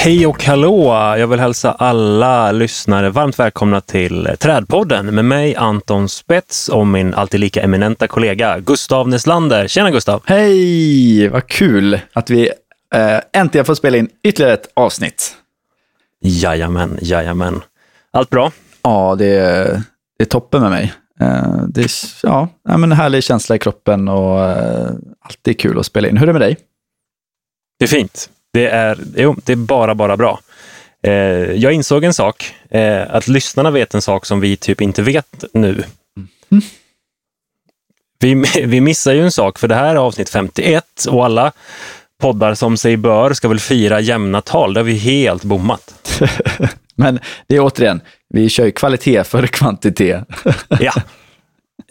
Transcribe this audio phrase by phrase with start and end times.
[0.00, 0.92] Hej och hallå!
[1.18, 7.14] Jag vill hälsa alla lyssnare varmt välkomna till Trädpodden med mig Anton Spets och min
[7.14, 9.68] alltid lika eminenta kollega Gustav Neslander.
[9.68, 10.22] Tjena Gustav!
[10.26, 11.28] Hej!
[11.28, 12.50] Vad kul att vi
[12.94, 15.36] eh, äntligen får spela in ytterligare ett avsnitt.
[16.20, 17.60] Jajamän, jajamän.
[18.10, 18.52] Allt bra?
[18.82, 19.82] Ja, det är,
[20.18, 20.92] det är toppen med mig.
[21.20, 21.90] Eh, det är
[22.22, 24.90] ja, men en härlig känsla i kroppen och eh,
[25.20, 26.16] alltid kul att spela in.
[26.16, 26.56] Hur är det med dig?
[27.78, 28.30] Det är fint.
[28.52, 30.40] Det är, jo, det är bara, bara bra.
[31.02, 31.12] Eh,
[31.52, 35.44] jag insåg en sak, eh, att lyssnarna vet en sak som vi typ inte vet
[35.52, 35.84] nu.
[36.50, 36.62] Mm.
[38.20, 38.34] Vi,
[38.66, 41.52] vi missar ju en sak, för det här är avsnitt 51 och alla
[42.20, 44.74] poddar som sig bör ska väl fira jämna tal.
[44.74, 46.22] Det har vi helt bommat.
[46.94, 50.24] Men det är återigen, vi kör ju kvalitet för kvantitet.
[50.80, 50.92] ja,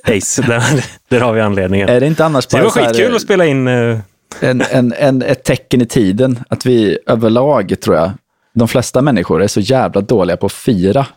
[0.03, 1.89] Ace, där, där har vi anledningen.
[1.89, 3.99] Är det inte annars bara det var skitkul att spela in eh,
[4.39, 6.39] en, en, en, ett tecken i tiden.
[6.49, 8.11] Att vi överlag, tror jag,
[8.53, 11.07] de flesta människor är så jävla dåliga på att fira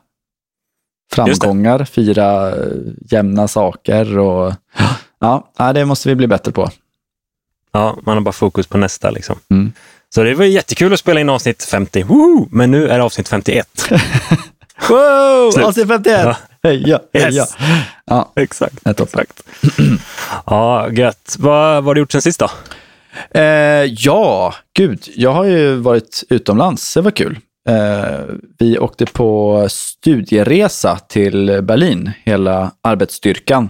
[1.13, 2.73] framgångar, fira eh,
[3.11, 4.55] jämna saker och
[5.19, 6.71] ja, det måste vi bli bättre på.
[7.73, 9.39] Ja, man har bara fokus på nästa liksom.
[9.51, 9.73] Mm.
[10.15, 12.49] Så det var jättekul att spela in avsnitt 50, Woo!
[12.51, 13.67] men nu är det avsnitt 51.
[14.89, 15.67] wow, Slut.
[15.67, 16.21] avsnitt 51!
[16.25, 16.37] Ja.
[16.63, 17.31] Heja, heja.
[17.31, 17.57] Yes.
[18.05, 18.87] Ja, exakt.
[18.87, 19.43] exakt.
[20.47, 21.37] ja, gött.
[21.39, 22.51] Vad, vad har du gjort sen sist då?
[23.31, 23.43] Eh,
[23.85, 26.95] ja, gud, jag har ju varit utomlands.
[26.95, 27.39] Det var kul.
[27.69, 28.21] Eh,
[28.59, 33.69] vi åkte på studieresa till Berlin, hela arbetsstyrkan.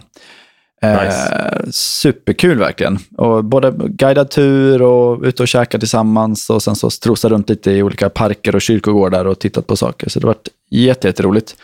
[0.82, 1.72] Eh, nice.
[1.72, 2.98] Superkul verkligen.
[3.16, 7.70] Och både guidad tur och ute och käka tillsammans och sen så strosa runt lite
[7.70, 10.08] i olika parker och kyrkogårdar och tittat på saker.
[10.08, 11.56] Så det har varit jätteroligt.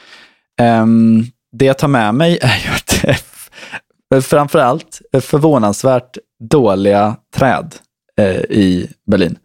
[0.60, 0.86] Eh,
[1.52, 3.20] det jag tar med mig är ju att
[4.22, 7.74] framförallt förvånansvärt dåliga träd
[8.18, 9.38] eh, i Berlin.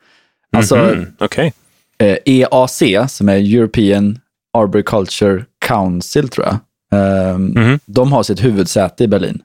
[0.57, 1.25] Alltså mm -hmm.
[1.25, 1.51] okay.
[1.97, 4.19] eh, EAC, som är European
[4.57, 6.57] Arboriculture Council, tror jag.
[6.99, 7.79] Eh, mm -hmm.
[7.85, 9.41] De har sitt huvudsäte i Berlin.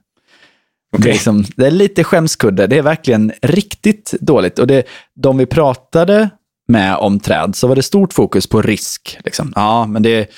[0.91, 1.03] Okay.
[1.03, 2.67] Det, är liksom, det är lite skämskudde.
[2.67, 4.59] Det är verkligen riktigt dåligt.
[4.59, 4.83] Och det,
[5.15, 6.29] de vi pratade
[6.67, 9.17] med om träd så var det stort fokus på risk.
[9.25, 9.53] Liksom.
[9.55, 10.29] Ja, men det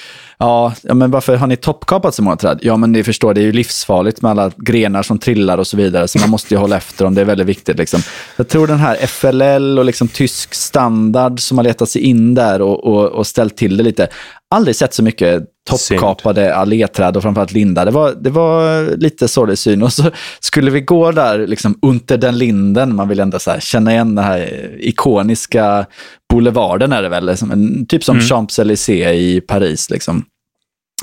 [0.42, 2.60] Ja, ja, men varför har ni toppkapat så många träd?
[2.62, 5.78] Ja, men ni förstår, det är ju livsfarligt med alla grenar som trillar och så
[5.78, 7.16] vidare, så man måste ju hålla efter dem.
[7.16, 7.78] Det är väldigt viktigt.
[7.78, 8.02] Liksom.
[8.36, 12.62] Jag tror den här FLL och liksom tysk standard som har letat sig in där
[12.62, 14.08] och, och, och ställt till det lite.
[14.56, 17.86] Aldrig sett så mycket toppkapade alléträd och framförallt lindar.
[17.86, 19.84] Det var, det var lite sorglig syn.
[19.84, 23.60] Och så skulle vi gå där, liksom under den linden, man vill ändå så här,
[23.60, 25.86] känna igen den här ikoniska
[26.30, 28.28] boulevarden är det väl, liksom en, typ som mm.
[28.28, 29.90] Champs-Élysées i Paris.
[29.90, 30.26] Liksom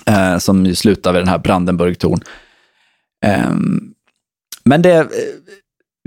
[0.06, 2.20] eh, som slutar vid den här Brandenburg-torn.
[3.24, 3.54] Eh,
[4.64, 5.08] men det,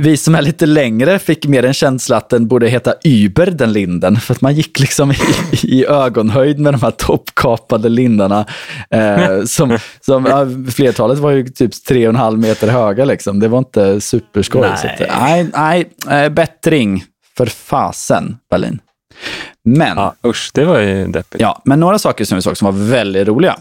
[0.01, 3.73] vi som är lite längre fick mer en känsla att den borde heta Uber, den
[3.73, 4.19] linden.
[4.19, 5.15] För att man gick liksom i,
[5.63, 8.45] i ögonhöjd med de här toppkapade lindarna.
[8.89, 13.05] Eh, som, som, ja, flertalet var ju typ tre och en halv meter höga.
[13.05, 13.39] Liksom.
[13.39, 14.61] Det var inte superskoj.
[14.61, 17.03] Nej, nej, nej eh, bättring
[17.37, 18.79] för fasen, Berlin.
[19.65, 21.41] Men, ja, usch, det var ju deppigt.
[21.41, 23.59] Ja, men några saker som vi såg som var väldigt roliga.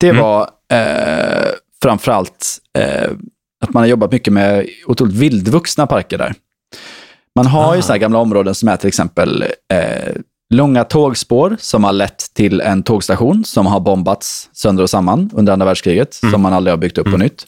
[0.00, 0.22] Det mm.
[0.22, 1.48] var eh,
[1.82, 3.10] framförallt eh,
[3.62, 6.34] att man har jobbat mycket med otroligt vildvuxna parker där.
[7.36, 7.76] Man har ah.
[7.76, 9.42] ju sådana gamla områden som är till exempel
[9.72, 10.14] eh,
[10.54, 15.52] långa tågspår som har lett till en tågstation som har bombats sönder och samman under
[15.52, 16.32] andra världskriget, mm.
[16.32, 17.18] som man aldrig har byggt upp mm.
[17.18, 17.46] på nytt.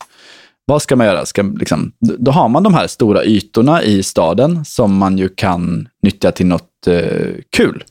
[0.66, 1.26] Vad ska man göra?
[1.26, 5.88] Ska, liksom, då har man de här stora ytorna i staden som man ju kan
[6.02, 7.84] nyttja till något eh, kul.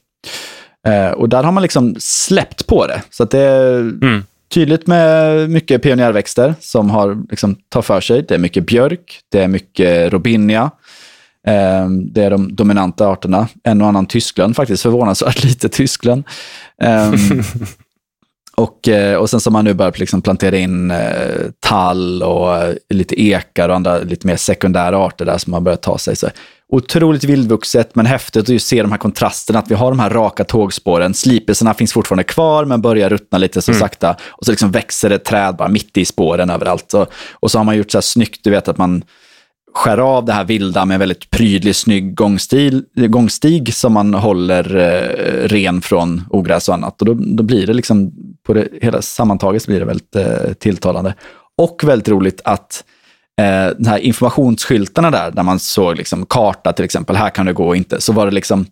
[0.88, 3.02] Eh, och där har man liksom släppt på det.
[3.10, 4.24] Så att det, mm
[4.54, 8.22] tydligt med mycket pionjärväxter som har liksom, tar för sig.
[8.22, 10.72] Det är mycket björk, det är mycket robinia.
[11.48, 13.48] Eh, det är de dominanta arterna.
[13.64, 16.24] En och annan Tyskland faktiskt, förvånansvärt lite Tyskland.
[16.82, 17.12] Eh,
[18.56, 21.00] och, eh, och sen så har man nu börjat liksom plantera in eh,
[21.60, 25.82] tall och eh, lite ekar och andra lite mer sekundära arter där som har börjat
[25.82, 26.16] ta sig.
[26.16, 26.28] Så
[26.70, 30.44] otroligt vildvuxet, men häftigt att se de här kontrasterna, att vi har de här raka
[30.44, 31.14] tågspåren.
[31.14, 33.80] Slipisarna finns fortfarande kvar, men börjar ruttna lite så mm.
[33.80, 34.16] sakta.
[34.30, 36.94] Och så liksom växer det träd bara mitt i spåren överallt.
[36.94, 39.04] Och, och så har man gjort så här snyggt, du vet att man
[39.74, 45.48] skär av det här vilda med väldigt prydlig, snygg gångstil, gångstig som man håller eh,
[45.48, 47.02] ren från ogräs och annat.
[47.02, 48.12] Och då, då blir det liksom,
[48.46, 51.14] på det hela sammantaget blir det väldigt eh, tilltalande.
[51.58, 52.84] Och väldigt roligt att
[53.42, 57.54] eh, de här informationsskyltarna där, där man såg liksom karta till exempel, här kan du
[57.54, 58.66] gå och inte, så var det liksom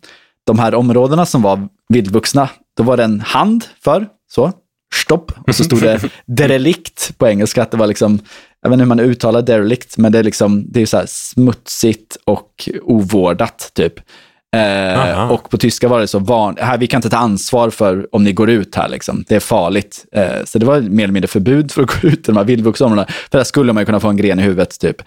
[0.46, 4.52] de här områdena som var vildvuxna, då var det en hand för, så,
[4.94, 8.20] stopp, och så stod det derelikt på engelska, att det var liksom,
[8.62, 12.16] jag vet inte hur man uttalar derelikt, men det är liksom, det är så smutsigt
[12.24, 13.94] och ovårdat typ.
[14.56, 18.14] Eh, och på tyska var det så van, här, vi kan inte ta ansvar för
[18.14, 19.24] om ni går ut här, liksom.
[19.28, 20.04] det är farligt.
[20.12, 22.44] Eh, så det var mer eller mindre förbud för att gå ut i de här
[22.44, 23.08] vildvuxna områdena.
[23.30, 25.02] För där skulle man ju kunna få en gren i huvudet, typ.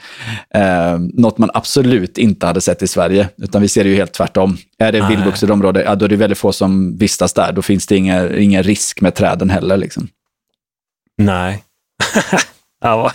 [0.53, 4.13] Eh, något man absolut inte hade sett i Sverige, utan vi ser det ju helt
[4.13, 4.57] tvärtom.
[4.77, 7.51] Är det vildvuxet område, ja, då är det väldigt få som vistas där.
[7.51, 9.77] Då finns det ingen, ingen risk med träden heller.
[9.77, 10.07] Liksom.
[11.17, 11.63] Nej.
[12.81, 13.11] ja,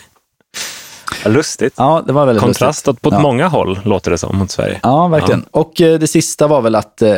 [1.27, 1.75] Lustigt.
[1.77, 3.03] Ja, det var väldigt Kontrast lustigt.
[3.03, 3.21] på ja.
[3.21, 4.81] många håll låter det som mot Sverige.
[4.83, 5.45] Ja, verkligen.
[5.53, 5.61] Ja.
[5.61, 7.11] Och eh, det sista var väl att eh,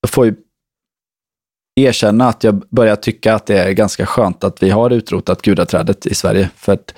[0.00, 0.34] jag får ju
[1.80, 6.06] erkänna att jag börjar tycka att det är ganska skönt att vi har utrotat gudaträdet
[6.06, 6.50] i Sverige.
[6.56, 6.94] För att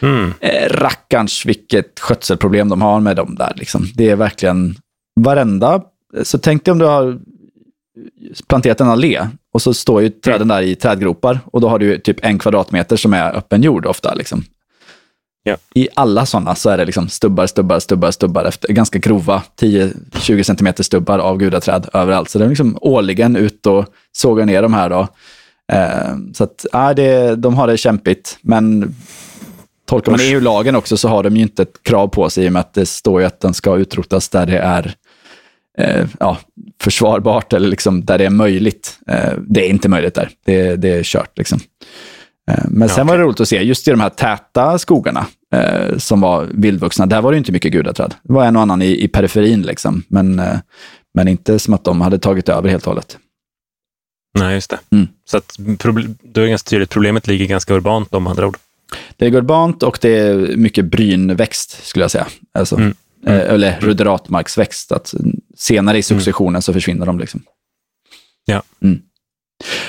[0.00, 0.32] mm.
[0.40, 3.52] eh, rackarns vilket skötselproblem de har med dem där.
[3.56, 3.86] Liksom.
[3.94, 4.76] Det är verkligen
[5.20, 5.82] varenda...
[6.22, 7.18] Så tänk dig om du har
[8.48, 11.98] planterat en allé och så står ju träden där i trädgropar och då har du
[11.98, 14.14] typ en kvadratmeter som är öppen jord ofta.
[14.14, 14.44] Liksom.
[15.50, 15.56] Ja.
[15.74, 20.42] I alla sådana så är det liksom stubbar, stubbar, stubbar, stubbar, efter, ganska grova 10-20
[20.42, 22.30] centimeter stubbar av gudaträd överallt.
[22.30, 24.90] Så det är liksom årligen ut och såga ner de här.
[24.90, 25.08] Då.
[25.72, 28.94] Eh, så att, ja, det, de har det kämpigt, men
[29.86, 32.52] tolkar man EU-lagen också så har de ju inte ett krav på sig i och
[32.52, 34.94] med att det står ju att den ska utrotas där det är
[35.78, 36.38] eh, ja,
[36.80, 38.98] försvarbart eller liksom där det är möjligt.
[39.06, 41.38] Eh, det är inte möjligt där, det, det är kört.
[41.38, 41.60] Liksom.
[42.50, 43.04] Eh, men sen okay.
[43.04, 47.06] var det roligt att se, just i de här täta skogarna eh, som var vildvuxna,
[47.06, 48.14] där var det inte mycket gudaträd.
[48.22, 50.02] Det var en och annan i, i periferin, liksom.
[50.08, 50.58] men, eh,
[51.14, 53.18] men inte som att de hade tagit över helt och hållet.
[54.38, 54.78] Nej, just det.
[54.90, 55.08] Mm.
[55.24, 58.56] Så att, då är det ganska tydligt, problemet ligger ganska urbant om andra ord.
[59.16, 62.26] Det är urbant och det är mycket brynväxt, skulle jag säga.
[62.54, 62.94] Alltså, mm.
[63.26, 63.40] Mm.
[63.40, 64.92] Eller ruderatmarksväxt.
[64.92, 65.14] Att
[65.56, 66.62] senare i successionen mm.
[66.62, 67.18] så försvinner de.
[67.18, 67.42] Liksom.
[68.44, 68.62] Ja.
[68.82, 69.00] Mm.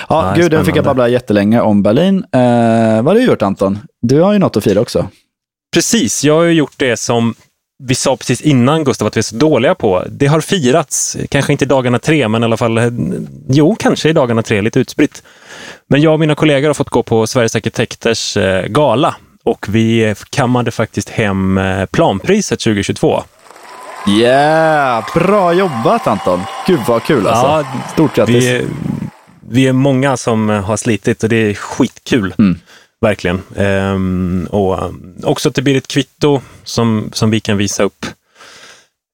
[0.09, 2.17] Ja, Nej, gud, nu fick jag babbla jättelänge om Berlin.
[2.31, 3.79] Eh, vad har du gjort Anton?
[4.01, 5.07] Du har ju något att fira också.
[5.73, 7.35] Precis, jag har ju gjort det som
[7.83, 10.03] vi sa precis innan Gustav att vi är så dåliga på.
[10.09, 12.87] Det har firats, kanske inte i dagarna tre, men i alla fall, eh,
[13.49, 15.23] jo, kanske i dagarna tre, lite utspritt.
[15.87, 20.15] Men jag och mina kollegor har fått gå på Sveriges arkitekters eh, gala och vi
[20.29, 23.23] kammade faktiskt hem eh, planpriset 2022.
[24.07, 26.41] Yeah, bra jobbat Anton!
[26.67, 27.45] Gud vad kul alltså.
[27.45, 28.35] Ja, Stort grattis!
[28.35, 28.67] Vi,
[29.49, 32.33] vi är många som har slitit och det är skitkul.
[32.39, 32.59] Mm.
[33.01, 33.41] Verkligen.
[33.55, 34.79] Ehm, och
[35.23, 38.05] också att det blir ett kvitto som, som vi kan visa upp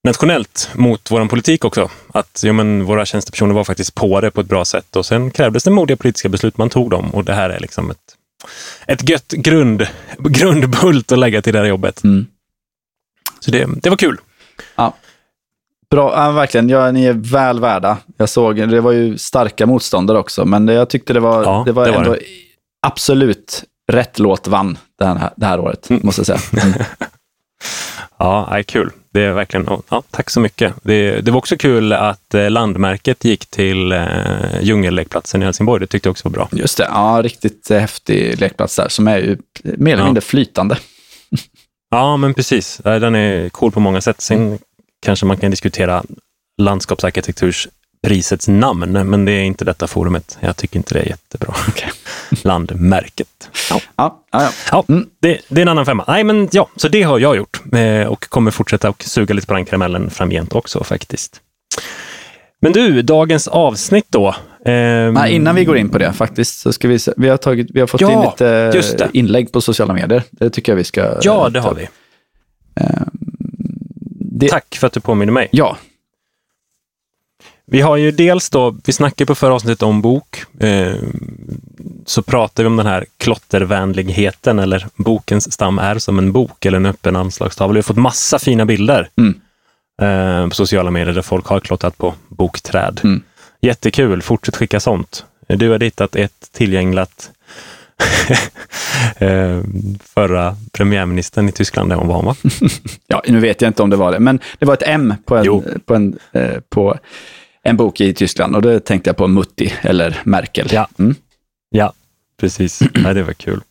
[0.03, 1.89] nationellt mot vår politik också.
[2.13, 5.31] Att ja, men, våra tjänstepersoner var faktiskt på det på ett bra sätt och sen
[5.31, 8.15] krävdes det modiga politiska beslut, man tog dem och det här är liksom ett,
[8.87, 9.87] ett gött grund,
[10.17, 12.03] grundbult att lägga till det här jobbet.
[12.03, 12.27] Mm.
[13.39, 14.17] Så det, det var kul.
[14.75, 14.93] Ja.
[15.89, 16.69] Bra, ja, verkligen.
[16.69, 17.97] Ja, ni är väl värda.
[18.17, 21.71] Jag såg, det var ju starka motståndare också, men jag tyckte det var, ja, det
[21.71, 22.21] var, det var ändå det.
[22.87, 26.01] absolut rätt låt vann det här, det här året, mm.
[26.05, 26.63] måste jag säga.
[26.63, 26.85] Mm.
[28.17, 28.91] ja, kul.
[29.13, 30.73] Det är verkligen, ja, tack så mycket.
[30.83, 34.05] Det, det var också kul att eh, landmärket gick till eh,
[34.61, 35.79] djungellekplatsen i Helsingborg.
[35.79, 36.49] Det tyckte jag också var bra.
[36.51, 40.77] Just det, ja, riktigt häftig lekplats där som är ju mer eller mindre flytande.
[41.89, 42.81] Ja, men precis.
[42.83, 44.21] Den är cool på många sätt.
[44.21, 44.59] Sen
[45.01, 46.03] kanske man kan diskutera
[46.57, 50.37] landskapsarkitektursprisets namn, men det är inte detta forumet.
[50.39, 51.55] Jag tycker inte det är jättebra.
[51.67, 51.89] Okay.
[52.43, 53.49] Landmärket.
[53.69, 53.81] Ja.
[53.95, 54.83] Ja, ja, ja.
[54.89, 55.09] Mm.
[55.19, 56.03] Det, det, är en annan femma.
[56.07, 59.47] Nej, men ja, så det har jag gjort eh, och kommer fortsätta och suga lite
[59.47, 61.41] på den karamellen framgent också faktiskt.
[62.59, 64.35] Men du, dagens avsnitt då.
[64.65, 65.13] Ehm...
[65.13, 67.79] Nej, innan vi går in på det faktiskt, så ska vi, vi, har, tagit, vi
[67.79, 70.23] har fått ja, in lite inlägg på sociala medier.
[70.31, 71.17] Det tycker jag vi ska...
[71.21, 71.83] Ja, det har vi.
[72.75, 73.09] Ehm,
[74.39, 74.47] det...
[74.49, 75.47] Tack för att du påminner mig.
[75.51, 75.77] Ja.
[77.65, 80.95] Vi har ju dels då, vi snackade på förra avsnittet om bok, eh,
[82.07, 86.77] så pratar vi om den här klottervänligheten eller bokens stam är som en bok eller
[86.77, 87.73] en öppen anslagstavla.
[87.73, 89.35] Vi har fått massa fina bilder mm.
[90.01, 93.01] eh, på sociala medier där folk har klottrat på bokträd.
[93.03, 93.21] Mm.
[93.61, 95.25] Jättekul, fortsätt skicka sånt.
[95.47, 97.31] Du har hittat ett tillgängligt
[99.17, 99.61] Eh,
[100.01, 102.35] förra premiärministern i Tyskland, det var hon va?
[103.07, 105.35] ja, nu vet jag inte om det var det, men det var ett M på
[105.37, 106.97] en, på en, eh, på
[107.63, 110.69] en bok i Tyskland och då tänkte jag på Mutti eller Merkel.
[110.71, 111.15] Ja, mm.
[111.69, 111.93] Ja
[112.39, 112.81] precis.
[112.93, 113.61] ja, det var kul.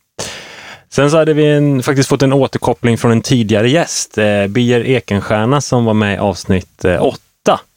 [0.89, 4.85] Sen så hade vi en, faktiskt fått en återkoppling från en tidigare gäst, eh, Birger
[4.85, 7.19] Ekenstierna som var med i avsnitt eh, 8.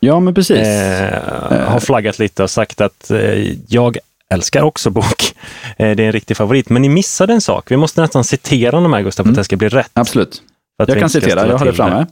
[0.01, 0.59] Ja, men precis.
[0.59, 3.99] Eh, har flaggat lite och sagt att eh, jag
[4.31, 5.35] älskar också bok.
[5.77, 6.69] Eh, det är en riktig favorit.
[6.69, 7.71] Men ni missade en sak.
[7.71, 9.41] Vi måste nästan citera de här, Gustav, för att mm.
[9.41, 9.91] det ska bli rätt.
[9.93, 10.43] Absolut.
[10.87, 12.07] Jag kan citera, jag har det framme.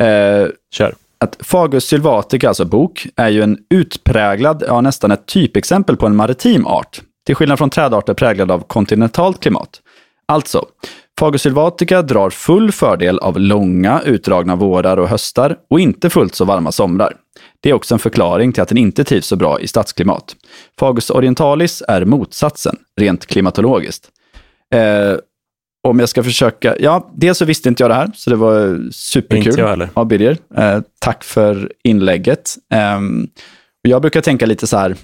[0.00, 0.94] Eh, Kör.
[1.18, 6.16] Att Fagus sylvatica, alltså bok, är ju en utpräglad, ja nästan ett typexempel på en
[6.16, 7.00] maritim art.
[7.26, 9.80] Till skillnad från trädarter präglade av kontinentalt klimat.
[10.26, 10.66] Alltså,
[11.20, 16.44] Fagus sylvatica drar full fördel av långa utdragna vårar och höstar och inte fullt så
[16.44, 17.16] varma somrar.
[17.60, 20.36] Det är också en förklaring till att den inte trivs så bra i stadsklimat.
[20.80, 24.08] Fagus orientalis är motsatsen, rent klimatologiskt.
[24.74, 25.16] Eh,
[25.88, 28.90] om jag ska försöka, ja, dels så visste inte jag det här, så det var
[28.92, 29.88] superkul Inte jag heller.
[29.94, 30.38] av Birger.
[30.56, 32.54] Eh, tack för inlägget.
[32.72, 33.00] Eh,
[33.82, 34.96] jag brukar tänka lite så här,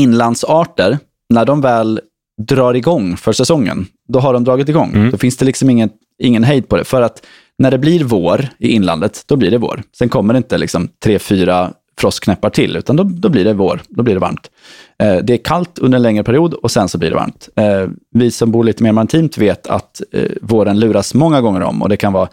[0.00, 0.98] inlandsarter,
[1.34, 2.00] när de väl
[2.42, 4.92] drar igång för säsongen, då har de dragit igång.
[4.94, 5.10] Mm.
[5.10, 6.84] Då finns det liksom ingen, ingen hejd på det.
[6.84, 7.26] För att
[7.58, 9.82] när det blir vår i inlandet, då blir det vår.
[9.98, 13.82] Sen kommer det inte liksom tre, fyra frostknäppar till, utan då, då blir det vår.
[13.88, 14.50] Då blir det varmt.
[14.98, 17.48] Eh, det är kallt under en längre period och sen så blir det varmt.
[17.56, 21.82] Eh, vi som bor lite mer maritimt vet att eh, våren luras många gånger om
[21.82, 22.28] och det kan vara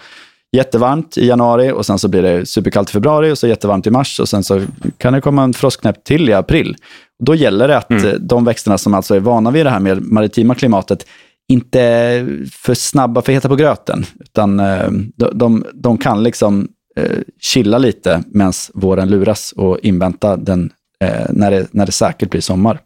[0.51, 3.91] jättevarmt i januari och sen så blir det superkallt i februari och så jättevarmt i
[3.91, 4.61] mars och sen så
[4.97, 6.75] kan det komma en frostknäpp till i april.
[7.23, 8.05] Då gäller det att Mm.
[8.07, 11.05] eh, de växterna som alltså är vana vid det här med maritima klimatet
[11.49, 11.79] inte
[12.51, 17.77] för snabba för heta på gröten, utan eh, de, de, de kan liksom eh, chilla
[17.77, 20.71] lite medan våren luras och invänta den
[21.03, 22.79] eh, när, det, när det säkert blir sommar.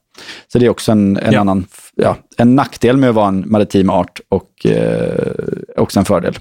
[0.51, 1.39] Så det är också en, en Ja.
[1.39, 1.65] annan
[1.95, 5.31] ja, en nackdel med att vara en maritim art och eh,
[5.77, 6.35] också en fördel.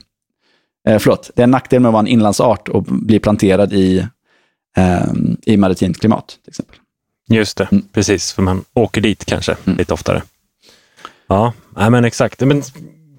[0.89, 4.07] Eh, förlåt, det är en nackdel med att vara en inlandsart och bli planterad i,
[4.77, 5.13] eh,
[5.47, 6.27] i maritimt klimat.
[6.45, 6.77] Till exempel.
[7.29, 7.85] Just det, Mm.
[7.93, 8.33] precis.
[8.33, 9.79] För man åker dit kanske Mm.
[9.79, 10.23] lite oftare.
[11.29, 12.41] Ja, nej, men exakt.
[12.41, 12.63] Men,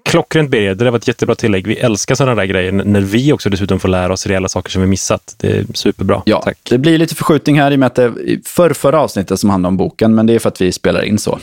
[0.06, 1.68] klockrent Birger, det där var ett jättebra tillägg.
[1.68, 4.82] Vi älskar sådana där grejer när vi också dessutom får lära oss reella saker som
[4.82, 5.36] vi missat.
[5.38, 6.22] Det är superbra.
[6.26, 6.58] Ja, Tack.
[6.70, 8.14] det blir lite förskjutning här i och med att det
[8.48, 11.18] för förra avsnittet som handlar om boken, men det är för att vi spelar in
[11.20, 11.40] så.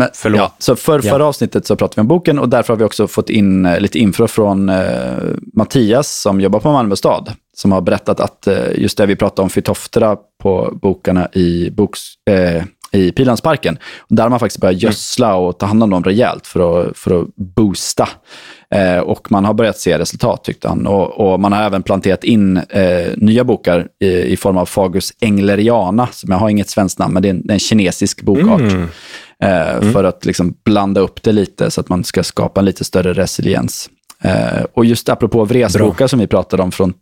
[0.00, 0.38] Men, Förlåt.
[0.40, 1.10] Ja, så för Ja.
[1.12, 3.80] förra avsnittet så pratade vi om boken och därför har vi också fått in eh,
[3.80, 4.78] lite info från eh,
[5.54, 9.42] Mattias som jobbar på Malmö stad, som har berättat att eh, just det vi pratade
[9.42, 13.78] om Fytoftera på bokarna i, boks, eh, i Pilansparken,
[14.08, 17.20] där har man faktiskt börjat gödsla och ta hand om dem rejält för att, för
[17.22, 18.08] att boosta.
[18.74, 20.86] Eh, och man har börjat se resultat tyckte han.
[20.86, 25.12] Och, och man har även planterat in eh, nya bokar i, i form av Fagus
[25.20, 28.60] engleriana, som jag har inget svenskt namn, men det är en, en kinesisk bokart.
[28.60, 28.88] Mm.
[29.42, 32.84] Eh, För att liksom blanda upp det lite så att man ska skapa en lite
[32.84, 33.90] större resiliens.
[34.22, 36.94] Eh, och just apropå vresbokar som vi pratade om från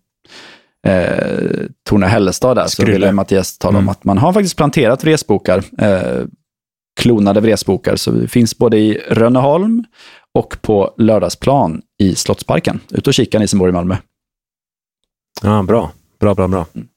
[0.86, 3.88] eh, Torne Hällestad där, så ville Mattias tala om Mm.
[3.88, 6.24] att man har faktiskt planterat vresbokar, eh,
[7.00, 9.84] klonade vresbokar, så det finns både i Rönneholm
[10.34, 12.80] och på Lördagsplan i Slottsparken.
[12.90, 13.96] Ut och kika ni som bor i Malmö.
[15.42, 15.92] Ja, bra.
[16.20, 16.66] Bra, bra, bra.
[16.74, 16.88] Mm.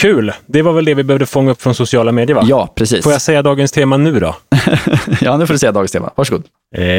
[0.00, 0.32] Kul!
[0.46, 2.42] Det var väl det vi behövde fånga upp från sociala medier, va?
[2.46, 3.02] Ja, precis.
[3.04, 4.36] Får jag säga dagens tema nu då?
[5.20, 6.10] ja, nu får du säga dagens tema.
[6.16, 6.44] Varsågod.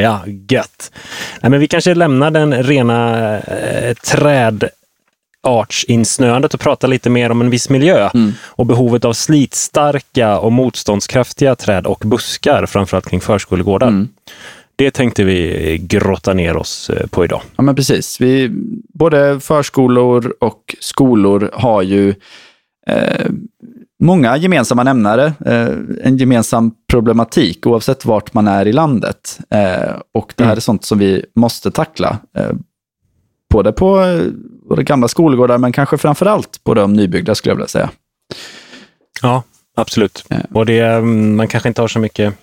[0.02, 0.92] Ja, gött.
[1.40, 7.50] Nej, men vi kanske lämnar den rena eh, trädartsinsnöandet och pratar lite mer om en
[7.50, 8.32] viss miljö Mm.
[8.42, 13.88] och behovet av slitstarka och motståndskraftiga träd och buskar, framförallt kring förskolegårdar.
[13.88, 14.08] Mm.
[14.76, 17.42] Det tänkte vi grotta ner oss eh, på idag.
[17.56, 18.20] Ja, men precis.
[18.20, 18.50] Vi,
[18.94, 22.14] både förskolor och skolor har ju
[22.86, 23.30] eh,
[24.02, 25.68] många gemensamma nämnare, eh,
[26.04, 29.38] en gemensam problematik oavsett vart man är i landet.
[29.50, 30.56] Eh, och det här Mm.
[30.56, 32.18] är sånt som vi måste tackla.
[32.38, 32.50] Eh,
[33.50, 34.22] både på eh,
[34.68, 37.90] våra gamla skolgårdar, men kanske framför allt på de nybyggda skulle jag vilja säga.
[39.22, 39.42] Ja,
[39.76, 40.24] absolut.
[40.54, 42.34] Och det, mm, man kanske inte har så mycket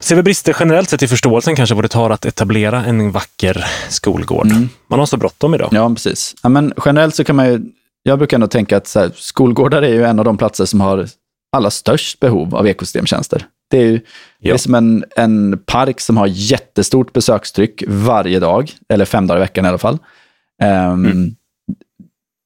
[0.00, 3.64] Ser vi brister generellt sett i förståelsen kanske vad det tar att etablera en vacker
[3.88, 4.46] skolgård.
[4.46, 4.68] Mm.
[4.88, 5.68] Man har så bråttom idag.
[5.72, 6.34] Ja, precis.
[6.42, 7.60] Ja, men generellt så kan man ju,
[8.02, 11.06] jag brukar ändå tänka att här, skolgårdar är ju en av de platser som har
[11.56, 13.46] allra störst behov av ekosystemtjänster.
[13.70, 14.00] Det är ju
[14.40, 19.40] det är som en, en park som har jättestort besökstryck varje dag, eller fem dagar
[19.40, 19.98] i veckan i alla fall.
[20.62, 21.34] Ehm, Mm.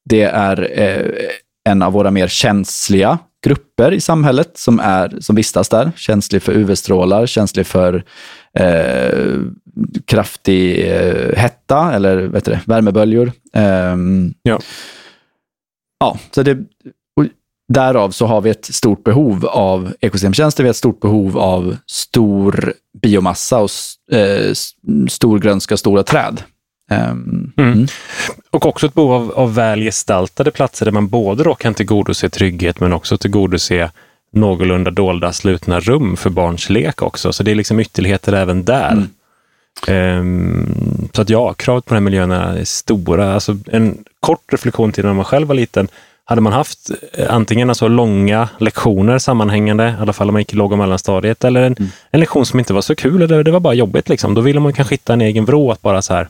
[0.09, 1.29] Det är eh,
[1.69, 5.93] en av våra mer känsliga grupper i samhället som, är, som vistas där.
[5.97, 8.05] Känslig för UV-strålar, känslig för
[8.59, 9.39] eh,
[10.05, 13.33] kraftig eh, hetta eller vet det, värmeböljor.
[13.53, 14.61] Ehm, Ja.
[16.01, 16.59] Ja, så det,
[17.17, 17.27] och
[17.73, 20.63] därav så har vi ett stort behov av ekosystemtjänster.
[20.63, 22.73] Vi har ett stort behov av stor
[23.03, 23.71] biomassa och
[24.17, 24.53] eh,
[25.09, 26.43] stor grönska, stora träd.
[26.91, 27.73] Ehm, Mm.
[27.73, 27.87] mm.
[28.51, 32.29] Och också ett behov av, av väl gestaltade platser där man både då kan tillgodose
[32.29, 33.91] trygghet men också tillgodose
[34.33, 37.33] någorlunda dolda slutna rum för barns lek också.
[37.33, 38.93] Så det är liksom ytterligheter även där.
[38.93, 39.09] Mm.
[39.89, 43.35] Ehm, så att ja, kravet på de här miljöerna är stora.
[43.35, 45.89] Alltså en kort reflektion till när man själv var liten.
[46.25, 50.53] Hade man haft eh, antingen alltså långa lektioner sammanhängande, i alla fall om man gick
[50.53, 51.91] i låg och mellanstadiet, eller en, Mm.
[52.11, 54.61] en lektion som inte var så kul, eller det var bara jobbigt, liksom, då ville
[54.61, 56.29] man kanske hitta en egen vrå att bara så här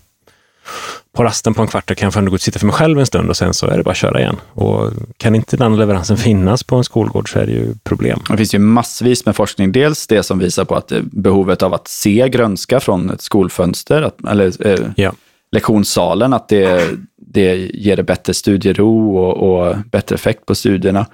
[1.16, 2.98] på rasten på en kvart kan jag få ändå gå och sitta för mig själv
[2.98, 4.36] en stund och sen så är det bara att köra igen.
[4.52, 8.20] Och kan inte den leveransen finnas på en skolgård så är det ju problem.
[8.28, 9.72] Det finns ju massvis med forskning.
[9.72, 14.24] Dels det som visar på att behovet av att se grönska från ett skolfönster, att,
[14.28, 15.12] eller eh, ja.
[15.52, 21.06] lektionssalen, att det, det ger det bättre studiero och, och bättre effekt på studierna.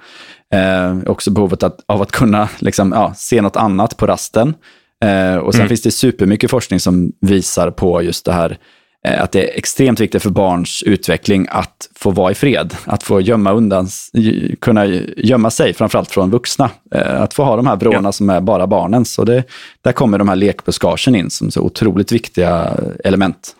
[0.53, 4.53] Eh, också behovet att, av att kunna liksom, ja, se något annat på rasten.
[5.03, 5.69] Eh, och sen mm.
[5.69, 8.57] finns det supermycket forskning som visar på just det här eh,
[9.03, 13.21] att det är extremt viktigt för barns utveckling att få vara i fred, att få
[13.21, 13.87] gömma undan,
[14.61, 14.85] kunna
[15.17, 16.69] gömma sig, framförallt från vuxna.
[16.95, 18.11] Eh, att få ha de här vrårna ja.
[18.11, 19.19] som är bara barnens.
[19.19, 19.43] Och det,
[19.81, 23.55] där kommer de här lekbuskagen in som så otroligt viktiga element.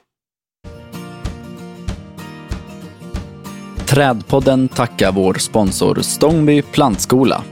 [3.85, 7.43] Trädpodden tackar vår sponsor Stångby plantskola.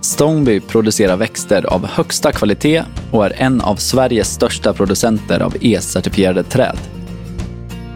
[0.00, 6.42] Stångby producerar växter av högsta kvalitet och är en av Sveriges största producenter av E-certifierade
[6.42, 6.78] träd.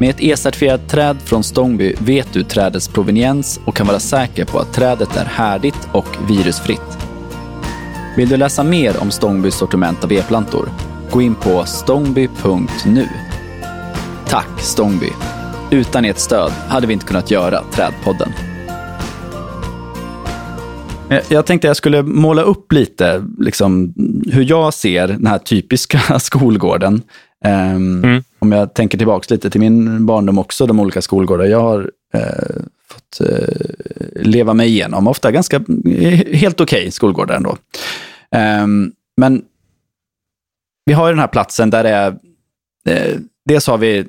[0.01, 4.59] Med ett E-certifierat träd från Stångby vet du trädets proveniens och kan vara säker på
[4.59, 6.99] att trädet är härdigt och virusfritt.
[8.17, 10.69] Vill du läsa mer om Stångbys sortiment av e-plantor?
[11.11, 13.09] Gå in på stångby.nu.
[14.29, 15.11] Tack Stångby!
[15.71, 18.33] Utan ert stöd hade vi inte kunnat göra Trädpodden.
[21.11, 23.95] Eh, jag tänkte jag skulle måla upp lite liksom,
[24.33, 27.03] hur jag ser den här typiska skolgården.
[27.45, 28.23] Um, mm.
[28.39, 31.81] Om jag tänker tillbaka lite till min barndom också, de olika skolgårdar jag har
[32.15, 35.09] uh, fått uh, leva mig igenom.
[35.09, 35.57] Ofta ganska
[36.33, 37.57] helt okej okay skolgårdar ändå.
[38.63, 39.43] Um, men
[40.85, 44.07] vi har den här platsen där det är, uh, dels har vi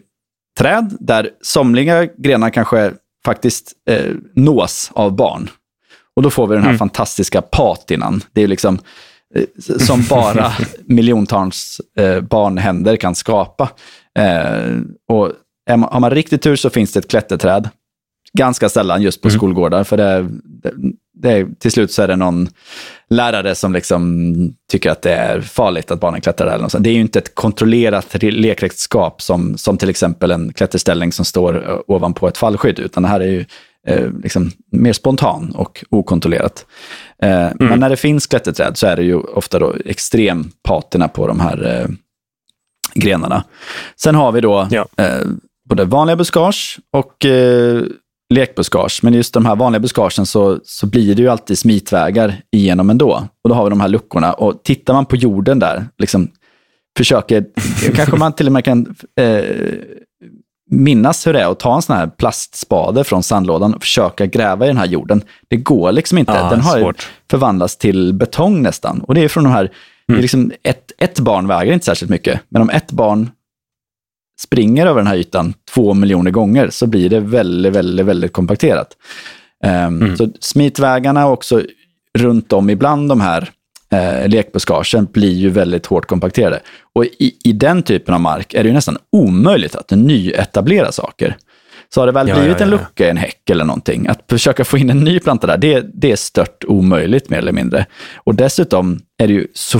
[0.59, 2.93] träd där somliga grenar kanske
[3.25, 5.49] faktiskt eh, nås av barn.
[6.15, 6.79] Och då får vi den här mm.
[6.79, 8.21] fantastiska patinan.
[8.33, 8.81] Det är liksom eh,
[9.79, 10.51] som bara
[10.85, 13.69] miljontals eh, barnhänder kan skapa.
[14.19, 15.31] Eh, och
[15.69, 17.69] man, har man riktigt tur så finns det ett klätterträd.
[18.33, 19.37] Ganska sällan just på mm.
[19.37, 20.71] skolgårdar, för det, det,
[21.13, 22.49] det, till slut så är det någon
[23.09, 24.33] lärare som liksom
[24.71, 26.47] tycker att det är farligt att barnen klättrar.
[26.47, 31.11] Eller något Det är ju inte ett kontrollerat lekredskap som, som till exempel en klätterställning
[31.11, 33.45] som står eh, ovanpå ett fallskydd, utan det här är ju
[33.89, 36.65] eh, liksom mer spontan och okontrollerat.
[37.23, 37.55] Eh, mm.
[37.59, 41.79] Men när det finns klätterträd så är det ju ofta då extrempaterna på de här
[41.79, 41.87] eh,
[42.93, 43.43] grenarna.
[43.95, 44.87] Sen har vi då ja.
[44.97, 45.25] Eh,
[45.69, 47.83] både vanliga buskage och eh,
[48.33, 48.99] lekbuskage.
[49.03, 53.27] Men just de här vanliga buskagen så, så blir det ju alltid smitvägar igenom ändå.
[53.43, 54.33] Och då har vi de här luckorna.
[54.33, 56.31] Och tittar man på jorden där, liksom
[56.97, 57.45] försöker,
[57.95, 59.43] kanske man till och med kan eh,
[60.69, 64.65] minnas hur det är att ta en sån här plastspade från sandlådan och försöka gräva
[64.65, 65.21] i den här jorden.
[65.47, 66.31] Det går liksom inte.
[66.31, 67.09] Ja, den har svårt.
[67.31, 69.01] förvandlats till betong nästan.
[69.01, 69.71] Och det är från de här,
[70.09, 70.21] mm.
[70.21, 73.31] liksom ett, ett barn väger inte särskilt mycket, men om ett barn
[74.41, 78.97] springer över den här ytan två miljoner gånger så blir det väldigt, väldigt, väldigt kompakterat.
[79.65, 80.17] Um, mm.
[80.17, 81.61] Så smitvägarna också
[82.17, 83.51] runt om ibland de här
[83.93, 86.59] eh, lekbuskagen blir ju väldigt hårt kompakterade.
[86.95, 91.37] Och i, i den typen av mark är det ju nästan omöjligt att nyetablera saker.
[91.93, 94.07] Så har det väl ja, blivit ja, ja, en lucka i en häck eller någonting,
[94.07, 97.51] att försöka få in en ny planta där, det, det är stört omöjligt mer eller
[97.51, 97.85] mindre.
[98.15, 99.79] Och dessutom är det ju så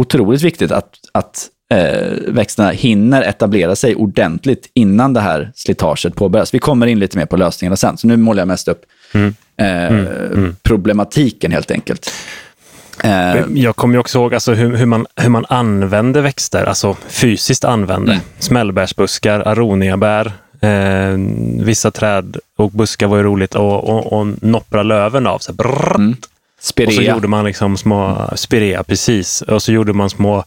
[0.00, 6.54] otroligt viktigt att, att eh, växterna hinner etablera sig ordentligt innan det här slitaget påbörjas.
[6.54, 9.34] Vi kommer in lite mer på lösningarna sen, så nu målar jag mest upp mm.
[9.56, 10.06] Eh, mm.
[10.06, 10.56] Mm.
[10.62, 12.12] problematiken helt enkelt.
[13.04, 17.64] Eh, jag kommer också ihåg alltså, hur, hur, man, hur man använder växter, alltså fysiskt
[17.64, 18.12] använder.
[18.12, 18.24] Mm.
[18.38, 21.16] Smällbärsbuskar, aroniabär, eh,
[21.64, 25.38] vissa träd och buskar var ju roligt att och, och noppra löven av.
[25.38, 25.96] Så brrrt.
[25.96, 26.16] Mm.
[26.60, 26.88] Spirea.
[26.88, 29.42] Och så gjorde man liksom små, spirea precis.
[29.42, 30.44] Och så gjorde man små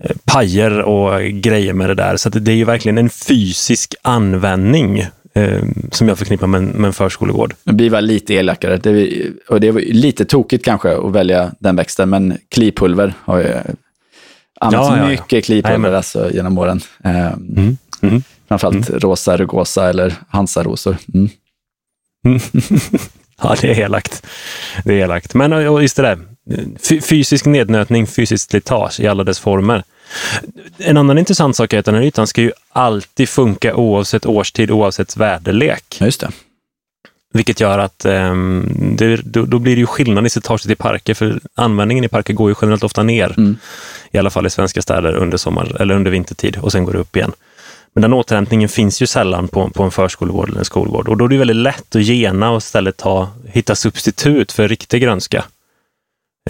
[0.00, 2.16] Eh, pajer och grejer med det där.
[2.16, 5.06] Så det är ju verkligen en fysisk användning
[5.36, 7.54] eh, som jag förknippar med, med en förskolegård.
[7.64, 8.76] Det blir väl lite elakare.
[8.76, 13.52] Det, och det är lite tokigt kanske att välja den växten, men klipulver har ju
[14.60, 15.40] använts ja, ja, mycket ja.
[15.40, 16.80] klipulver alltså, genom åren.
[17.04, 17.78] Eh, mm.
[18.00, 18.22] Mm.
[18.48, 19.00] Framförallt mm.
[19.00, 20.96] rosa rugosa eller hansarosor.
[21.14, 21.28] Mm.
[23.42, 24.26] ja, det är elakt.
[24.84, 25.34] Det är elakt.
[25.34, 26.18] Men just det där,
[27.00, 29.84] fysisk nednötning, fysiskt slitage i alla dess former.
[30.78, 34.70] En annan intressant sak är att den här ytan ska ju alltid funka oavsett årstid,
[34.70, 36.00] oavsett väderlek.
[36.00, 36.30] Just det.
[37.32, 41.14] Vilket gör att um, det, då, då, blir det ju skillnad i slitaget i parker,
[41.14, 43.34] för användningen i parker går ju generellt ofta ner.
[43.36, 43.56] Mm.
[44.10, 46.98] I alla fall i svenska städer under sommar eller under vintertid och sen går det
[46.98, 47.32] upp igen.
[47.94, 51.24] Men den återhämtningen finns ju sällan på, på en förskolegård eller en skolgård och då
[51.24, 55.44] är det väldigt lätt att gena och istället ta, hitta substitut för riktig grönska.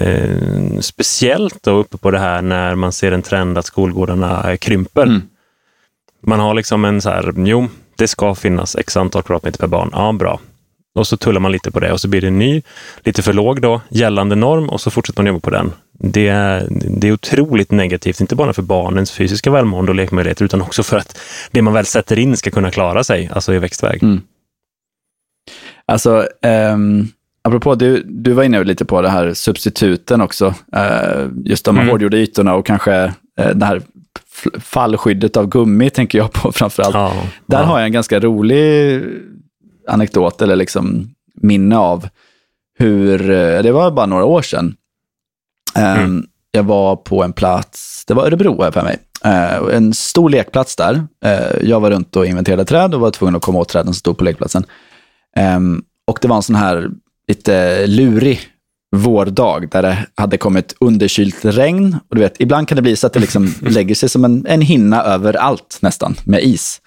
[0.01, 5.03] Eh, speciellt då uppe på det här när man ser en trend att skolgårdarna krymper.
[5.03, 5.23] Mm.
[6.23, 9.91] Man har liksom en så här, jo, det ska finnas x antal kvadratmeter per barn.
[9.93, 10.41] Ja, bra.
[10.95, 12.63] Och så tullar man lite på det och så blir det en ny,
[12.99, 15.73] lite för låg då, gällande norm och så fortsätter man jobba på den.
[15.93, 20.63] Det är, det är otroligt negativt, inte bara för barnens fysiska välmående och lekmöjligheter, utan
[20.63, 21.19] också för att
[21.51, 24.03] det man väl sätter in ska kunna klara sig, alltså i växtväg.
[24.03, 24.21] Mm.
[25.87, 26.27] Alltså,
[26.73, 27.09] um,
[27.47, 30.47] apropå, du, du var inne lite på det här substituten också.
[30.77, 31.89] Uh, just de mm.
[31.89, 33.05] hårdgjorda ytorna och kanske
[33.41, 33.83] uh, det här
[34.59, 36.95] fallskyddet av gummi tänker jag på framförallt.
[36.95, 37.13] Ja,
[37.47, 37.65] Där ja.
[37.65, 39.03] har jag en ganska rolig
[39.89, 42.09] anekdot eller liksom minne av
[42.79, 44.75] hur, uh, det var bara några år sedan.
[45.77, 46.27] Um, mm.
[46.51, 48.99] Jag var på en plats, det var Örebro här för mig,
[49.73, 51.07] en stor lekplats där.
[51.63, 54.19] Jag var runt och inventerade träd och var tvungen att komma åt träden som stod
[54.19, 54.65] på lekplatsen.
[55.57, 56.91] Um, och det var en sån här
[57.29, 58.41] lite lurig
[58.97, 61.97] vårdag där det hade kommit underkylt regn.
[62.09, 64.47] Och du vet, ibland kan det bli så att det liksom lägger sig som en,
[64.47, 66.81] en hinna över allt nästan, med is.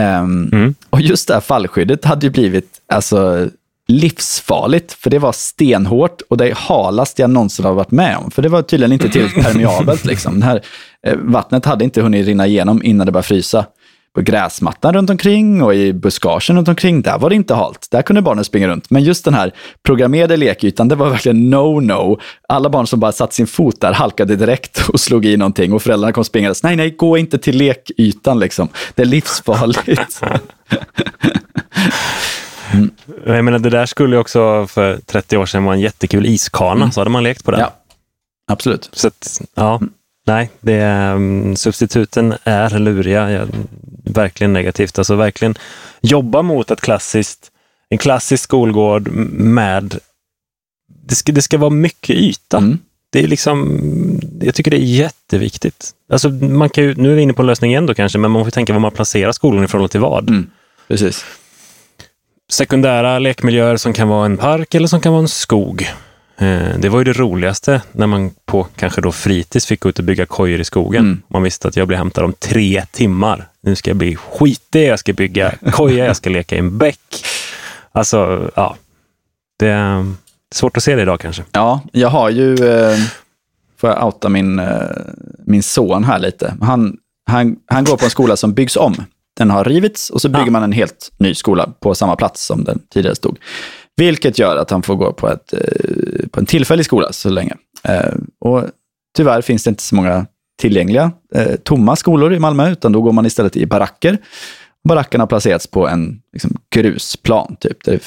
[0.00, 0.74] Um, mm.
[0.90, 3.48] Och just det här fallskyddet hade ju blivit alltså,
[3.88, 8.30] livsfarligt, för det var stenhårt och det halaste jag någonsin har varit med om.
[8.30, 10.04] För det var tydligen inte tillräckligt permeabelt.
[10.04, 10.40] Liksom.
[10.40, 10.62] Det här,
[11.06, 13.66] eh, vattnet hade inte hunnit rinna igenom innan det började frysa
[14.14, 17.88] på gräsmattan runt omkring och i buskagen runt omkring, där var det inte halt.
[17.90, 18.90] Där kunde barnen springa runt.
[18.90, 22.20] Men just den här programmerade lekytan, det var verkligen no-no.
[22.48, 25.82] Alla barn som bara satt sin fot där halkade direkt och slog i någonting och
[25.82, 26.62] föräldrarna kom springandes.
[26.62, 28.68] Nej, nej, gå inte till lekytan liksom.
[28.94, 30.20] Det är livsfarligt.
[32.72, 32.90] mm.
[33.26, 36.92] Jag menar, det där skulle också för 30 år sedan vara en jättekul iskana, mm.
[36.92, 37.60] så hade man lekt på den.
[37.60, 37.74] Ja,
[38.52, 38.90] absolut.
[38.92, 39.76] Så att, ja.
[39.76, 39.90] Mm.
[40.26, 43.30] Nej, det um, substituten är luriga.
[43.30, 43.46] Ja,
[44.04, 44.98] verkligen negativt.
[44.98, 45.54] Alltså verkligen
[46.00, 47.50] jobba mot ett klassiskt,
[47.88, 49.98] en klassisk skolgård med...
[51.06, 52.56] Det ska, det ska vara mycket yta.
[52.56, 52.78] Mm.
[53.10, 53.80] Det är liksom,
[54.40, 55.90] jag tycker det är jätteviktigt.
[56.08, 58.30] Alltså man kan ju, nu är vi inne på en lösning igen då kanske, men
[58.30, 60.28] man får tänka var man placerar skolan i förhållande till vad.
[60.28, 60.50] Mm.
[60.88, 61.24] Precis.
[62.50, 65.88] Sekundära lekmiljöer som kan vara en park eller som kan vara en skog.
[66.36, 69.98] Eh, det var ju det roligaste när man på kanske då fritids fick gå ut
[69.98, 71.04] och bygga kojor i skogen.
[71.04, 71.22] Mm.
[71.28, 73.48] Man visste att jag blir hämtad om tre timmar.
[73.60, 77.24] Nu ska jag bli skitig, jag ska bygga koja, jag ska leka i en bäck.
[77.92, 78.76] Alltså, ja.
[79.58, 80.12] Det är
[80.54, 81.42] svårt att se det idag kanske.
[81.52, 82.98] Ja, jag har ju, eh,
[83.80, 84.68] får jag outa min, eh,
[85.46, 86.54] min son här lite.
[86.60, 88.94] Han, han, han går på en skola som byggs om.
[89.36, 90.50] Den har rivits och så bygger ja.
[90.50, 93.38] man en helt ny skola på samma plats som den tidigare stod.
[93.96, 97.56] Vilket gör att han får gå på, ett, eh, på en tillfällig skola så länge.
[97.84, 98.64] Eh, och
[99.16, 100.26] tyvärr finns det inte så många
[100.60, 104.18] tillgängliga eh, tomma skolor i Malmö, utan då går man istället i baracker.
[104.88, 107.56] Barackerna har placerats på en liksom, grusplan.
[107.60, 108.00] Typ, där,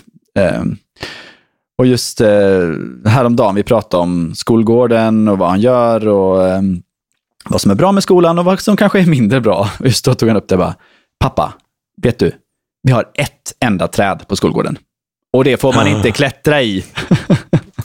[1.77, 2.69] och just eh,
[3.05, 6.61] häromdagen, vi pratade om skolgården och vad han gör och eh,
[7.49, 9.69] vad som är bra med skolan och vad som kanske är mindre bra.
[9.79, 10.75] Just då tog han upp det bara,
[11.19, 11.53] pappa,
[12.01, 12.31] vet du,
[12.83, 14.77] vi har ett enda träd på skolgården.
[15.33, 16.85] Och det får man inte klättra i.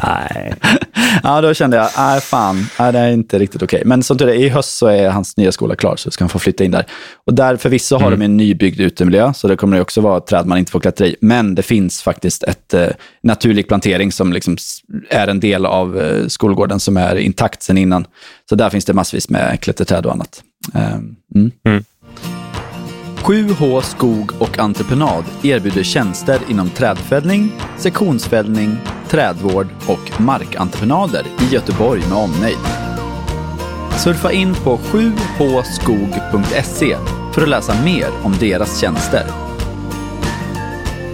[0.02, 0.54] nej.
[1.22, 3.82] Ja, då kände jag, nej fan, nej, det är inte riktigt okej.
[3.84, 6.28] Men som tur är, i höst så är hans nya skola klar, så ska han
[6.28, 6.86] få flytta in där.
[7.26, 8.18] Och där förvisso har mm.
[8.18, 11.06] de en nybyggd utemiljö, så det kommer det också vara träd man inte får klättra
[11.06, 11.16] i.
[11.20, 12.88] Men det finns faktiskt ett eh,
[13.22, 14.56] naturlig plantering som liksom
[15.10, 18.06] är en del av eh, skolgården som är intakt sedan innan.
[18.48, 20.42] Så där finns det massvis med klätterträd och annat.
[20.74, 20.94] Eh,
[21.34, 21.50] mm.
[21.66, 21.84] Mm.
[23.22, 28.76] 7H Skog och Entreprenad erbjuder tjänster inom trädfällning, sektionsfällning,
[29.08, 32.56] trädvård och markentreprenader i Göteborg med omnejd.
[33.96, 36.16] Surfa in på 7hskog.se
[37.34, 39.24] för att läsa mer om deras tjänster.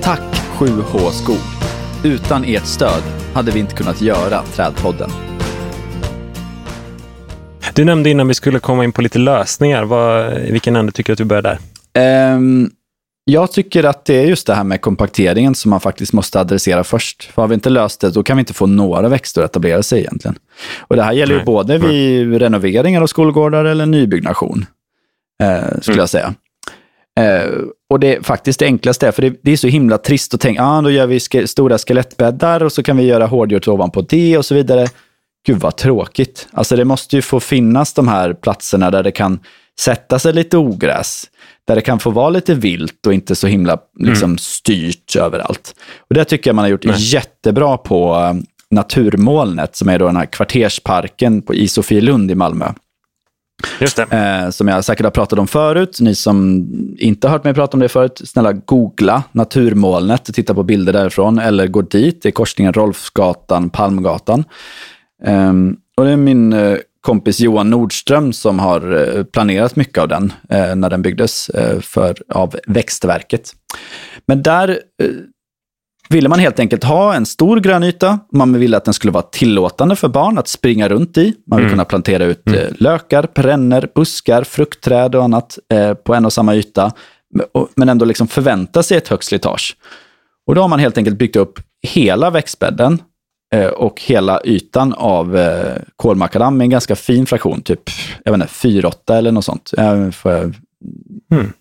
[0.03, 0.21] Tack
[0.59, 1.37] 7H Skog!
[2.05, 3.03] Utan ert stöd
[3.35, 5.11] hade vi inte kunnat göra Trädpodden.
[7.75, 9.85] Du nämnde innan vi skulle komma in på lite lösningar.
[9.85, 11.59] Vad, vilken ände tycker du att vi börjar där?
[11.95, 12.71] Um,
[13.31, 16.85] jag tycker att det är just det här med kompakteringen som man faktiskt måste adressera
[16.85, 17.23] först.
[17.23, 19.83] För har vi inte löst det, då kan vi inte få några växter att etablera
[19.83, 20.39] sig egentligen.
[20.79, 21.43] Och det här gäller Nej.
[21.43, 24.67] ju både vid renoveringar av skolgårdar eller nybyggnation,
[25.43, 25.99] eh, skulle mm.
[25.99, 26.35] jag säga.
[27.21, 27.51] Eh,
[27.91, 30.63] och det är faktiskt det enklaste, för det, det, är så himla trist att tänka,
[30.63, 34.39] ah, då gör vi ske, stora skelettbäddar och så kan vi göra hårdgjort ovanpå det
[34.39, 34.89] och så vidare.
[35.47, 36.49] Gud vad tråkigt.
[36.53, 39.39] Alltså det måste ju få finnas de här platserna där det kan
[39.79, 41.31] sätta sig lite ogräs
[41.67, 44.39] där det kan få vara lite vilt och inte så himla liksom, mm.
[44.39, 45.75] styrt överallt.
[46.09, 46.97] Och det tycker jag man har gjort Nej.
[46.99, 52.73] jättebra på uh, Naturmolnet, som är då den här kvartersparken på, i Sofielund i Malmö.
[53.81, 54.03] Just det.
[54.11, 55.99] Eh, som jag säkert har pratat om förut.
[56.01, 56.67] Ni som
[56.99, 60.93] inte har hört mig prata om det förut, snälla googla Naturmolnet och titta på bilder
[60.93, 61.39] därifrån.
[61.39, 64.45] Eller gå dit, det är korsningen Rolfsgatan, Palmgatan.
[65.25, 65.53] Eh,
[65.97, 66.77] och det är min eh,
[67.09, 71.81] kompis Johan Nordström som har eh, planerat mycket av den eh, när den byggdes eh,
[71.81, 73.53] för, av Växtverket.
[74.27, 74.79] Men där
[76.09, 78.19] ville man helt enkelt ha en stor grönyta.
[78.33, 81.35] Man ville att den skulle vara tillåtande för barn att springa runt i.
[81.47, 81.73] Man vill mm.
[81.73, 82.75] kunna plantera ut mm.
[82.79, 85.59] lökar, perenner, buskar, fruktträd och annat
[86.05, 86.93] på en och samma yta.
[87.75, 89.77] Men ändå liksom förvänta sig ett högt slitage.
[90.47, 92.99] Och då har man helt enkelt byggt upp hela växtbädden
[93.77, 97.81] och hela ytan av eh, kolmakadam med en ganska fin fraktion, typ
[98.25, 99.71] jag vet inte, 4-8 eller något sånt.
[99.77, 100.55] Jag får,
[101.33, 101.53] mm.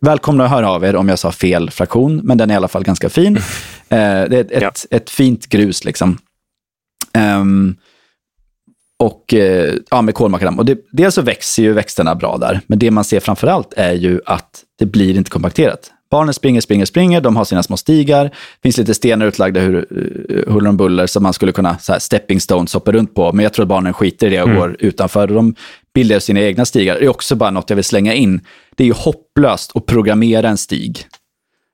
[0.00, 2.68] Välkomna att höra av er om jag sa fel fraktion, men den är i alla
[2.68, 3.38] fall ganska fin.
[3.88, 4.68] Eh, det är ett, ja.
[4.68, 6.18] ett, ett, fint grus liksom.
[7.18, 7.76] Um,
[8.98, 10.58] och eh, ja, med kolmakadam.
[10.58, 13.72] Och det, dels så växer ju växterna bra där, men det man ser framför allt
[13.76, 15.90] är ju att det blir inte kompakterat.
[16.12, 18.24] Barnen springer, springer, springer, de har sina små stigar.
[18.24, 21.92] Det finns lite stenar utlagda hur, uh, huller om buller som man skulle kunna så
[21.92, 23.32] här, stepping stones hoppa runt på.
[23.32, 24.60] Men jag tror att barnen skiter i det och mm.
[24.60, 25.26] går utanför.
[25.26, 25.54] De
[25.94, 26.98] bildar sina egna stigar.
[26.98, 28.40] Det är också bara något jag vill slänga in.
[28.76, 31.06] Det är ju hopplöst att programmera en stig.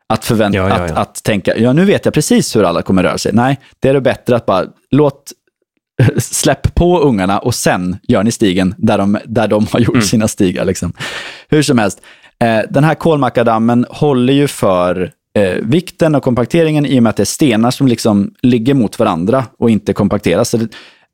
[0.09, 0.85] Att förvänta, ja, ja, ja.
[0.85, 3.33] Att, att tänka, ja nu vet jag precis hur alla kommer röra sig.
[3.33, 5.33] Nej, det är det bättre att bara låt
[6.19, 10.03] släpp på ungarna och sen gör ni stigen där de, där de har gjort mm.
[10.03, 10.65] sina stigar.
[10.65, 10.93] Liksom.
[11.49, 12.28] Hur som helst, eh,
[12.69, 17.23] den här kolmakadammen håller ju för eh, vikten och kompakteringen i och med att det
[17.23, 20.51] är stenar som liksom ligger mot varandra och inte kompakteras.
[20.51, 20.69] Så det,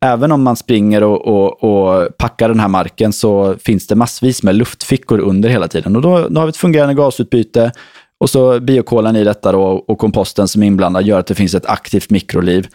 [0.04, 4.42] även om man springer och, och, och, packar den här marken så finns det massvis
[4.42, 5.96] med luftfickor under hela tiden.
[5.96, 7.72] Och då, då har vi ett fungerande gasutbyte
[8.18, 11.54] och så biokolen i detta då, och komposten som är inblandad gör att det finns
[11.54, 12.68] ett aktivt mikroliv.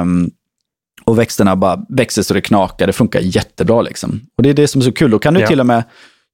[0.00, 0.30] Um,
[1.04, 2.86] och växterna bara växer så det knakar.
[2.86, 3.82] Det funkar jättebra.
[3.82, 4.20] Liksom.
[4.36, 5.10] Och det är det som är så kul.
[5.10, 5.46] Då kan du ja.
[5.46, 5.82] till och med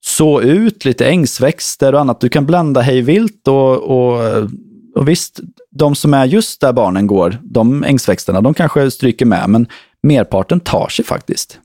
[0.05, 2.19] så ut lite ängsväxter och annat.
[2.19, 4.49] Du kan blanda hej vilt och, och,
[4.95, 5.39] och visst,
[5.69, 9.67] de som är just där barnen går, de ängsväxterna, de kanske stryker med, men
[10.03, 11.59] merparten tar sig faktiskt.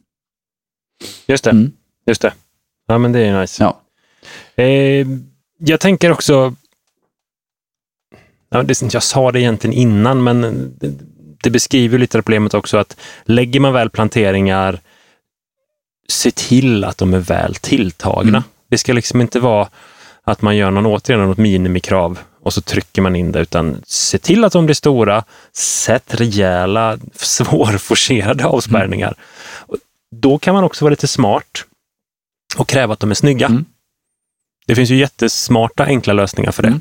[1.27, 1.51] Just det.
[1.51, 1.72] Mm.
[2.07, 2.33] Just det.
[2.87, 3.62] Ja, men det är nice.
[3.62, 3.81] Ja.
[4.62, 5.07] Eh,
[5.59, 6.55] jag tänker också...
[8.92, 10.72] Jag sa det egentligen innan, men
[11.42, 14.81] det beskriver lite problemet också att lägger man väl planteringar,
[16.09, 18.38] se till att de är väl tilltagna.
[18.38, 18.42] Mm.
[18.68, 19.68] Det ska liksom inte vara
[20.25, 24.18] att man gör någon, återigen något minimikrav och så trycker man in det, utan se
[24.18, 25.25] till att de blir stora.
[25.53, 29.14] Sätt rejäla, svårforcerade avspärrningar.
[29.68, 29.81] Mm.
[30.11, 31.64] Då kan man också vara lite smart
[32.57, 33.47] och kräva att de är snygga.
[33.47, 33.64] Mm.
[34.66, 36.68] Det finns ju jättesmarta, enkla lösningar för det.
[36.68, 36.81] Mm.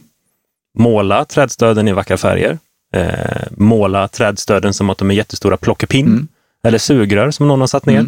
[0.78, 2.58] Måla trädstöden i vackra färger
[2.94, 6.28] eh, måla trädstöden som att de är jättestora plockepinn mm.
[6.64, 8.06] eller sugrör som någon har satt ner.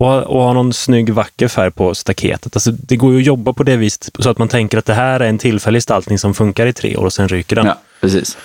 [0.00, 2.56] Och, och ha någon snygg vacker färg på staketet.
[2.56, 4.94] Alltså, det går ju att jobba på det viset så att man tänker att det
[4.94, 7.66] här är en tillfällig gestaltning som funkar i tre år och sen ryker den.
[7.66, 8.38] Ja, precis.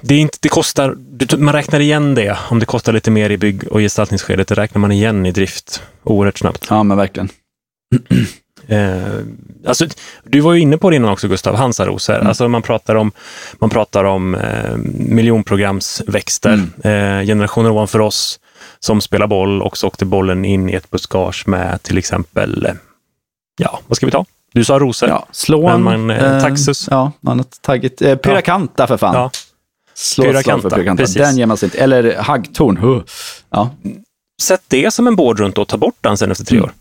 [0.00, 0.96] Det, är inte, det kostar,
[1.36, 4.48] man räknar igen det om det kostar lite mer i bygg och gestaltningsskedet.
[4.48, 6.66] Det räknar man igen i drift oerhört snabbt.
[6.70, 7.28] Ja, men verkligen.
[8.68, 9.18] Eh,
[9.66, 9.86] alltså,
[10.24, 12.14] du var ju inne på det innan också Gustav, Hansarosor.
[12.14, 12.26] Mm.
[12.26, 13.12] Alltså man pratar om,
[13.58, 16.52] man pratar om eh, miljonprogramsväxter.
[16.52, 17.20] Mm.
[17.20, 18.40] Eh, generationer ovanför oss
[18.84, 22.74] som spelar boll och så åkte bollen in i ett buskage med till exempel, eh,
[23.58, 24.24] ja, vad ska vi ta?
[24.52, 25.08] Du sa rosor.
[25.08, 25.82] Ja, slån.
[25.82, 26.88] Man, eh, taxus.
[26.90, 28.86] Ja, man har tagit eh, pyrakanta ja.
[28.86, 29.14] för fan.
[29.14, 29.30] Ja.
[29.94, 31.04] Slå pyrakanta, för pyrakanta.
[31.04, 31.78] Den ger man sig inte.
[31.78, 32.78] Eller haggtorn.
[32.84, 33.02] Uh.
[33.50, 33.70] Ja.
[34.42, 36.64] Sätt det som en bård runt och ta bort den sen efter tre mm.
[36.64, 36.74] år.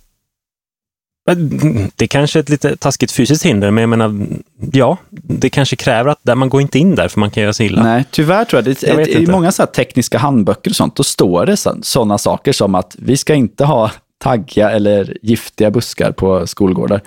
[1.26, 4.28] Det är kanske är ett lite taskigt fysiskt hinder, men jag menar,
[4.72, 7.54] ja, det kanske kräver att där man går inte in där för man kan göra
[7.54, 7.84] sig illa.
[7.84, 8.76] Nej, tyvärr tror jag.
[8.76, 12.76] Det, jag I många så tekniska handböcker och sånt, då står det sådana saker som
[12.76, 13.92] att vi ska inte ha
[14.24, 17.02] taggiga eller giftiga buskar på skolgårdar.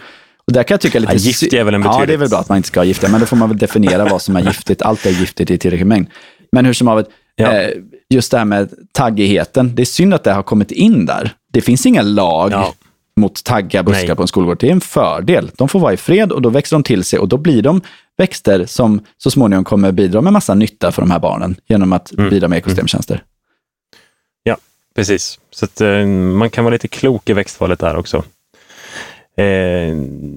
[0.46, 1.12] Och där kan jag tycka lite...
[1.12, 2.00] Ja, giftiga är väl en betydligt...
[2.00, 3.48] Ja, det är väl bra att man inte ska ha giftiga, men då får man
[3.48, 4.82] väl definiera vad som är giftigt.
[4.82, 6.06] Allt är giftigt i tillräcklig mängd.
[6.52, 7.52] Men hur som helst, ja.
[7.52, 7.70] eh,
[8.10, 11.30] just det här med taggigheten, det är synd att det har kommit in där.
[11.52, 12.74] Det finns ingen lag ja
[13.16, 14.16] mot tagga buskar Nej.
[14.16, 14.56] på en skolgård.
[14.60, 15.50] Det är en fördel.
[15.56, 17.80] De får vara i fred och då växer de till sig och då blir de
[18.16, 22.12] växter som så småningom kommer bidra med massa nytta för de här barnen genom att
[22.12, 22.30] mm.
[22.30, 23.14] bidra med ekosystemtjänster.
[23.14, 23.26] Mm.
[24.42, 24.56] Ja,
[24.94, 25.38] precis.
[25.50, 28.16] Så att, eh, man kan vara lite klok i växtvalet där också.
[29.36, 29.96] Eh,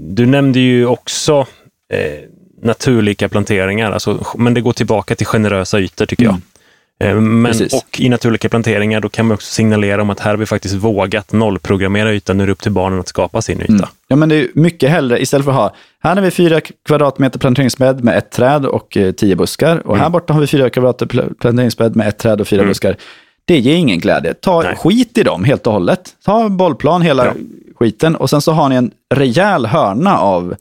[0.09, 1.47] du nämnde ju också
[1.93, 2.19] eh,
[2.61, 6.35] naturlika planteringar, alltså, men det går tillbaka till generösa ytor tycker mm.
[6.35, 6.41] jag.
[6.41, 6.49] Eh,
[6.99, 10.45] men, och i naturliga planteringar, då kan man också signalera om att här har vi
[10.45, 12.37] faktiskt vågat nollprogrammera ytan.
[12.37, 13.73] Nu är det upp till barnen att skapa sin yta.
[13.73, 13.85] Mm.
[14.07, 17.39] Ja, men det är mycket hellre, istället för att ha, här har vi fyra kvadratmeter
[17.39, 19.87] planteringsbädd med ett träd och eh, tio buskar.
[19.87, 19.99] Och mm.
[19.99, 22.69] här borta har vi fyra kvadratmeter planteringsbädd med ett träd och fyra mm.
[22.69, 22.95] buskar.
[23.45, 24.33] Det ger ingen glädje.
[24.33, 24.75] Ta Nej.
[24.75, 26.15] skit i dem helt och hållet.
[26.25, 27.33] Ta bollplan hela ja.
[27.75, 30.55] skiten och sen så har ni en rejäl hörna av,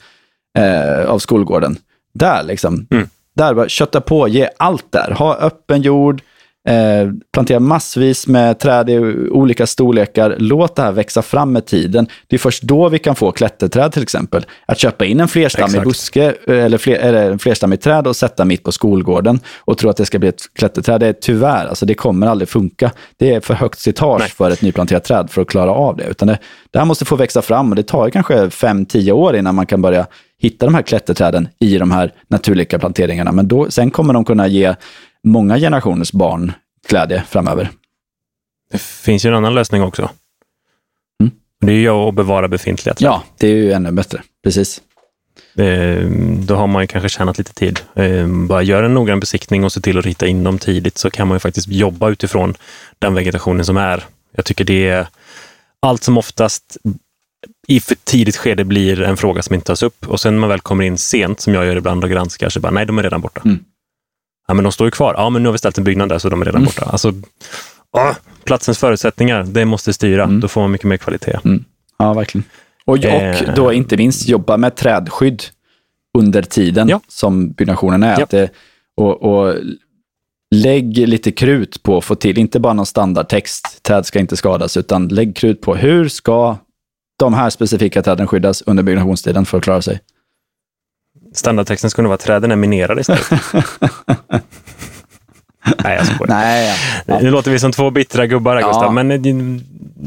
[0.58, 1.76] eh, av skolgården.
[2.14, 2.86] Där liksom.
[2.90, 3.08] Mm.
[3.36, 5.14] Där, bara kötta på, ge allt där.
[5.18, 6.22] Ha öppen jord,
[6.68, 8.98] Eh, plantera massvis med träd i
[9.30, 10.36] olika storlekar.
[10.38, 12.06] Låt det här växa fram med tiden.
[12.26, 14.46] Det är först då vi kan få klätterträd till exempel.
[14.66, 18.44] Att köpa in en flerstammig buske eh, eller, fler, eller en flerstammig träd och sätta
[18.44, 21.86] mitt på skolgården och tro att det ska bli ett klätterträd, det är tyvärr, alltså
[21.86, 22.90] det kommer aldrig funka.
[23.16, 24.28] Det är för högt slitage Nej.
[24.28, 26.04] för ett nyplanterat träd för att klara av det.
[26.04, 26.38] Utan det,
[26.70, 29.82] det här måste få växa fram och det tar kanske 5-10 år innan man kan
[29.82, 30.06] börja
[30.40, 33.32] hitta de här klätterträden i de här naturliga planteringarna.
[33.32, 34.74] Men då, sen kommer de kunna ge
[35.24, 36.52] många generationers barn
[36.88, 37.70] glädje framöver.
[38.72, 40.10] Det finns ju en annan lösning också.
[41.22, 41.32] Mm.
[41.60, 43.06] Det är ju att bevara befintliga träd.
[43.06, 44.22] Ja, det är ju ännu bättre.
[44.44, 44.80] Precis.
[45.56, 46.04] Eh,
[46.46, 47.80] Då har man ju kanske tjänat lite tid.
[47.94, 51.10] Eh, Bara gör en noggrann besiktning och se till att rita in dem tidigt så
[51.10, 52.54] kan man ju faktiskt jobba utifrån
[52.98, 54.04] den vegetationen som är.
[54.36, 55.06] Jag tycker det är
[55.82, 56.76] allt som oftast
[57.68, 60.48] i för tidigt skede blir en fråga som inte tas upp och sen när man
[60.48, 63.02] väl kommer in sent, som jag gör ibland och granskar, så bara nej, de är
[63.02, 63.40] redan borta.
[63.44, 63.64] Mm.
[64.48, 65.14] Ja, men de står ju kvar.
[65.16, 66.66] Ja, men nu har vi ställt en byggnad där så de är redan Mm.
[66.66, 66.84] borta.
[66.90, 67.12] Alltså,
[67.92, 70.24] ja, platsens förutsättningar, det måste styra.
[70.24, 70.40] Mm.
[70.40, 71.38] Då får man mycket mer kvalitet.
[71.98, 72.44] Ja, verkligen.
[72.84, 73.54] Och, och Eh.
[73.54, 75.42] då inte minst jobba med trädskydd
[76.18, 77.00] under tiden Ja.
[77.08, 78.18] som byggnationen är.
[78.18, 78.22] Ja.
[78.24, 78.50] Att det,
[78.96, 79.54] och, och
[80.54, 84.76] lägg lite krut på att få till, inte bara någon standardtext, träd ska inte skadas,
[84.76, 86.56] utan lägg krut på hur ska
[87.18, 90.00] de här specifika träden skyddas under byggnationstiden för att klara sig.
[91.38, 93.30] Standardtexten skulle vara träden är minerade istället.
[95.84, 96.26] nej, jag skojar.
[96.28, 97.18] Nej, ja.
[97.22, 98.68] Nu låter vi som två bittra gubbar här, Ja.
[98.68, 99.20] Gustav, men eh,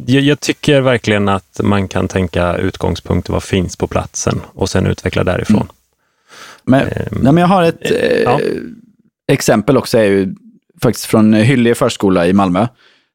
[0.05, 4.87] jag, jag tycker verkligen att man kan tänka utgångspunkt, vad finns på platsen och sen
[4.87, 5.67] utveckla därifrån.
[6.63, 8.39] Men, Ehm, nej, men jag har ett eh, ja.
[9.27, 10.35] exempel också, är ju
[10.81, 12.67] faktiskt från Hyllie förskola i Malmö.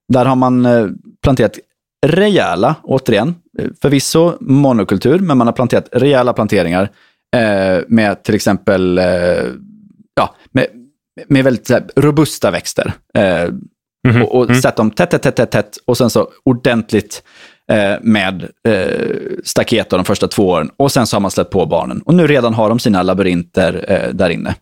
[0.09, 0.87] Där har man eh,
[1.23, 1.59] planterat
[2.07, 6.89] rejäla, återigen, eh, förvisso monokultur, men man har planterat rejäla planteringar eh,
[7.89, 9.05] med till exempel eh,
[10.15, 10.67] ja, med,
[11.29, 12.93] med väldigt här, robusta växter.
[13.15, 13.49] Eh,
[14.09, 14.23] Mhm.
[14.23, 14.63] och och Mm.
[14.77, 17.23] dem tätt, tätt, tätt, tätt, tätt och sen så ordentligt
[17.73, 19.11] eh, med eh,
[19.45, 20.71] staket de första två åren.
[20.77, 22.03] Och sen så har man släppt på barnen.
[22.03, 24.55] Och nu redan har de sina labyrinter eh, där inne.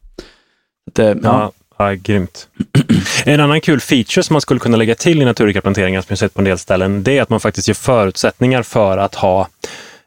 [0.91, 1.15] Att, eh, ja.
[1.23, 2.49] Ja, ja, grymt.
[3.25, 6.19] En annan kul feature som man skulle kunna lägga till i naturliga planteringar som jag
[6.19, 9.49] sett på en del ställen, det är att man faktiskt ger förutsättningar för att ha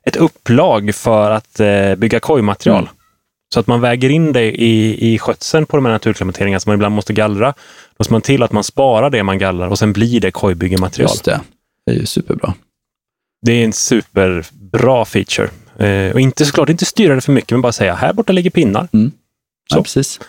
[0.08, 2.84] ett upplag för att eh, bygga kojmaterial.
[2.84, 2.93] Mm.
[3.54, 6.76] Så att man väger in det i, i skötseln på de här naturklimateringarna som man
[6.78, 7.54] ibland måste gallra.
[7.98, 11.10] Då ser man till att man sparar det man gallrar och sen blir det kojbyggematerial.
[11.10, 11.41] Just det.
[11.86, 12.54] Det är ju superbra.
[13.41, 15.50] Det är en superbra feature.
[15.80, 18.50] Eh, och inte såklart inte styra det för mycket, men bara säga här borta ligger
[18.50, 18.88] pinnar.
[18.91, 19.10] Ja,
[19.74, 19.84] Så.
[19.84, 20.20] precis.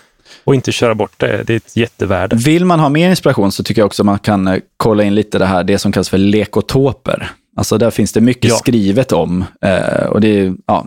[0.45, 1.43] Och inte köra bort det.
[1.47, 2.37] Det är ett jättevärde.
[2.37, 5.39] Vill man ha mer inspiration så tycker jag också man kan eh, kolla in lite
[5.39, 7.31] det här, det som kallas för lekotoper.
[7.59, 8.57] Alltså där finns det mycket Ja.
[8.57, 9.45] skrivet om.
[9.63, 10.87] Eh, och det är ja,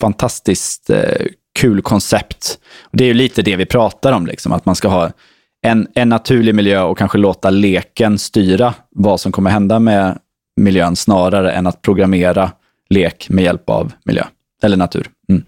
[0.00, 1.26] fantastiskt eh,
[1.58, 2.58] kul koncept.
[2.82, 5.10] Och det är ju lite det vi pratar om, liksom, att man ska ha
[5.62, 10.18] en, en naturlig miljö och kanske låta leken styra vad som kommer hända med
[10.56, 12.52] miljön snarare än att programmera
[12.90, 14.24] lek med hjälp av miljö
[14.62, 15.08] eller natur.
[15.28, 15.44] Mm.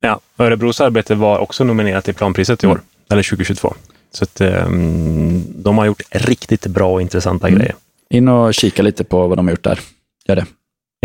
[0.00, 2.84] Ja, Örebros arbete var också nominerat till planpriset i år, Mm.
[3.10, 3.74] eller 2022.
[4.12, 7.58] Så att, ehm, de har gjort riktigt bra och intressanta Mm.
[7.58, 7.74] grejer.
[8.12, 9.80] In och kika lite på vad de har gjort där.
[10.28, 10.46] Gör det.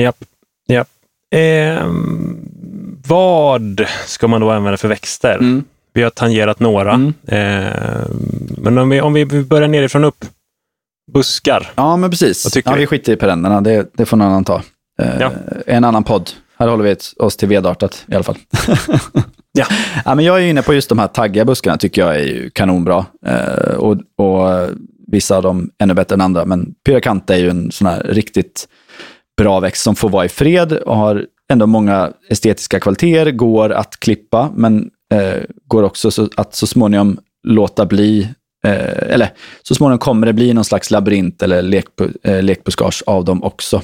[0.01, 0.17] Japp,
[0.67, 0.87] japp.
[1.35, 2.37] Ehm,
[3.07, 5.33] vad ska man då använda för växter?
[5.35, 5.63] Mm.
[5.93, 6.93] Vi har tangerat några.
[6.93, 7.13] Mm.
[7.27, 10.25] Ehm, men om vi, om vi börjar nerifrån upp.
[11.13, 11.71] Buskar.
[11.75, 12.55] Ja, men precis.
[12.65, 12.87] Ja, vi?
[12.87, 14.61] skiter i perennerna, det, det får någon annan ta.
[15.01, 15.31] Eh, Ja.
[15.65, 16.31] En annan podd.
[16.59, 18.37] Här håller vi oss till vedartat i alla fall.
[19.51, 19.65] Ja.
[20.05, 23.05] ja, men jag är inne på just de här taggiga buskarna, tycker jag är kanonbra.
[23.25, 24.69] Eh, och, och
[25.11, 26.45] vissa av dem ännu bättre än andra.
[26.45, 28.67] Men pyrakanta är ju en sån här riktigt
[29.37, 33.99] bra växt som får vara i fred och har ändå många estetiska kvaliteter, går att
[33.99, 37.17] klippa, men eh, går också så, att så småningom
[37.47, 38.29] låta bli,
[38.65, 39.29] eh, eller
[39.63, 43.81] så småningom kommer det bli någon slags labyrint eller lekbu, eh, lekbuskage av dem också.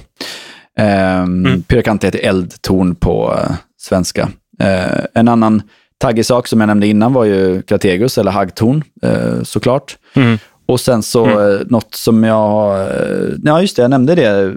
[0.79, 1.63] Eh, Mm.
[1.63, 4.29] Pyrakanta heter eldtorn på eh, svenska.
[4.59, 5.61] Eh, en annan
[5.97, 9.97] taggig sak som jag nämnde innan var ju Grategus, eller haggtorn, eh, såklart.
[10.13, 10.37] Mm.
[10.65, 11.37] Och sen så Mm.
[11.55, 14.53] eh, något som jag, eh, ja just det, jag nämnde det,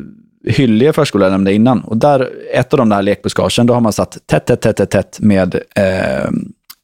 [0.47, 1.81] Hyllie förskola jag nämnde innan.
[1.81, 4.91] Och där, ett av de där lekbuskagen, då har man satt tätt, tätt, tätt, tätt,
[4.91, 6.31] tätt med eh,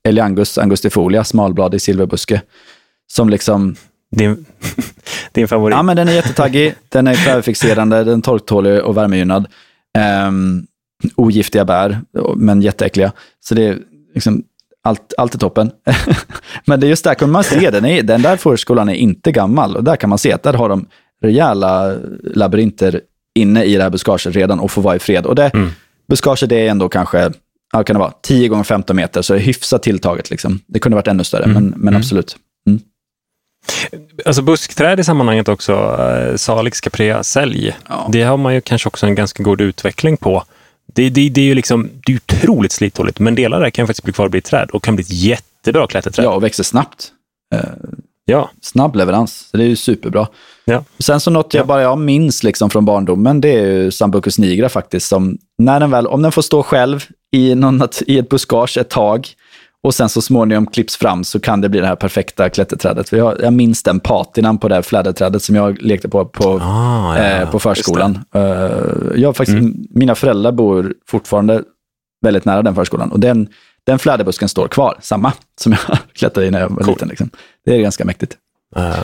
[0.09, 2.43] Eliangus angustifolia, smalbladig silverbuske.
[3.13, 3.77] Som liksom,
[4.17, 4.45] Din,
[5.33, 5.77] din favorit.
[5.77, 9.47] ja men den är jättetaggig, den är kvävefixerande, den är torktålig och värmegynnad.
[10.29, 10.67] Um,
[11.17, 12.01] ogiftiga bär,
[12.37, 13.13] men jätteäckliga.
[13.41, 13.79] Så det är
[14.15, 14.43] liksom,
[14.85, 15.71] allt, allt är toppen.
[16.67, 19.33] men det är just där kan man se, den, är, den där förskolan är inte
[19.33, 19.77] gammal.
[19.77, 20.87] Och där kan man se att där har de
[21.23, 23.01] rejäla labyrinter
[23.35, 25.27] inne i det här buskaget redan och får vara i fred.
[25.27, 25.71] Och det, Mm.
[26.09, 27.33] buskaget det är ändå kanske,
[27.73, 30.31] ja, kan det vara, 10 gånger 15 meter, så det är hyfsat tilltaget.
[30.31, 30.61] Liksom.
[30.67, 31.55] Det kunde varit ännu större, Mm.
[31.55, 31.97] men, men Mm.
[32.01, 32.37] absolut.
[32.67, 32.81] Mm.
[34.25, 37.77] Alltså buskträd i sammanhanget också, eh, Salix caprea sälj.
[37.89, 38.09] Ja.
[38.13, 40.45] Det har man ju kanske också en ganska god utveckling på.
[40.93, 44.05] Det, det, det är ju liksom, det är otroligt slithålligt, men delar där kan faktiskt
[44.05, 46.25] bli kvar och bli träd och kan bli ett jättebra klätterträd.
[46.27, 47.13] Ja, och växer snabbt.
[47.55, 47.61] Eh,
[48.25, 48.51] Ja.
[48.61, 49.49] snabb leverans.
[49.51, 50.29] Så det är ju superbra.
[50.65, 50.85] Ja.
[50.99, 51.67] Sen så något jag Ja.
[51.67, 55.09] bara jag minns liksom från barndomen, det är ju Sambucus nigra faktiskt.
[55.09, 58.91] Som när den väl, om den får stå själv i, någon, i ett buskage ett
[58.91, 59.29] tag
[59.83, 63.13] och sen så småningom klipps fram så kan det bli det här perfekta klätterträdet.
[63.13, 67.19] Jag, jag minns den patinan på det här fläderträdet som jag lekte på på, Ah,
[67.19, 68.19] ja, eh, på förskolan.
[68.35, 68.71] Eh,
[69.17, 69.59] jag faktiskt,
[69.91, 71.63] Mina föräldrar bor fortfarande
[72.25, 73.49] väldigt nära den förskolan och den,
[73.87, 76.95] den fläderbusken står kvar, samma som jag klättrade i när jag var Cool.
[76.95, 77.09] liten.
[77.09, 77.31] Liksom.
[77.65, 78.37] Det är ganska mäktigt.
[78.77, 78.95] Eh,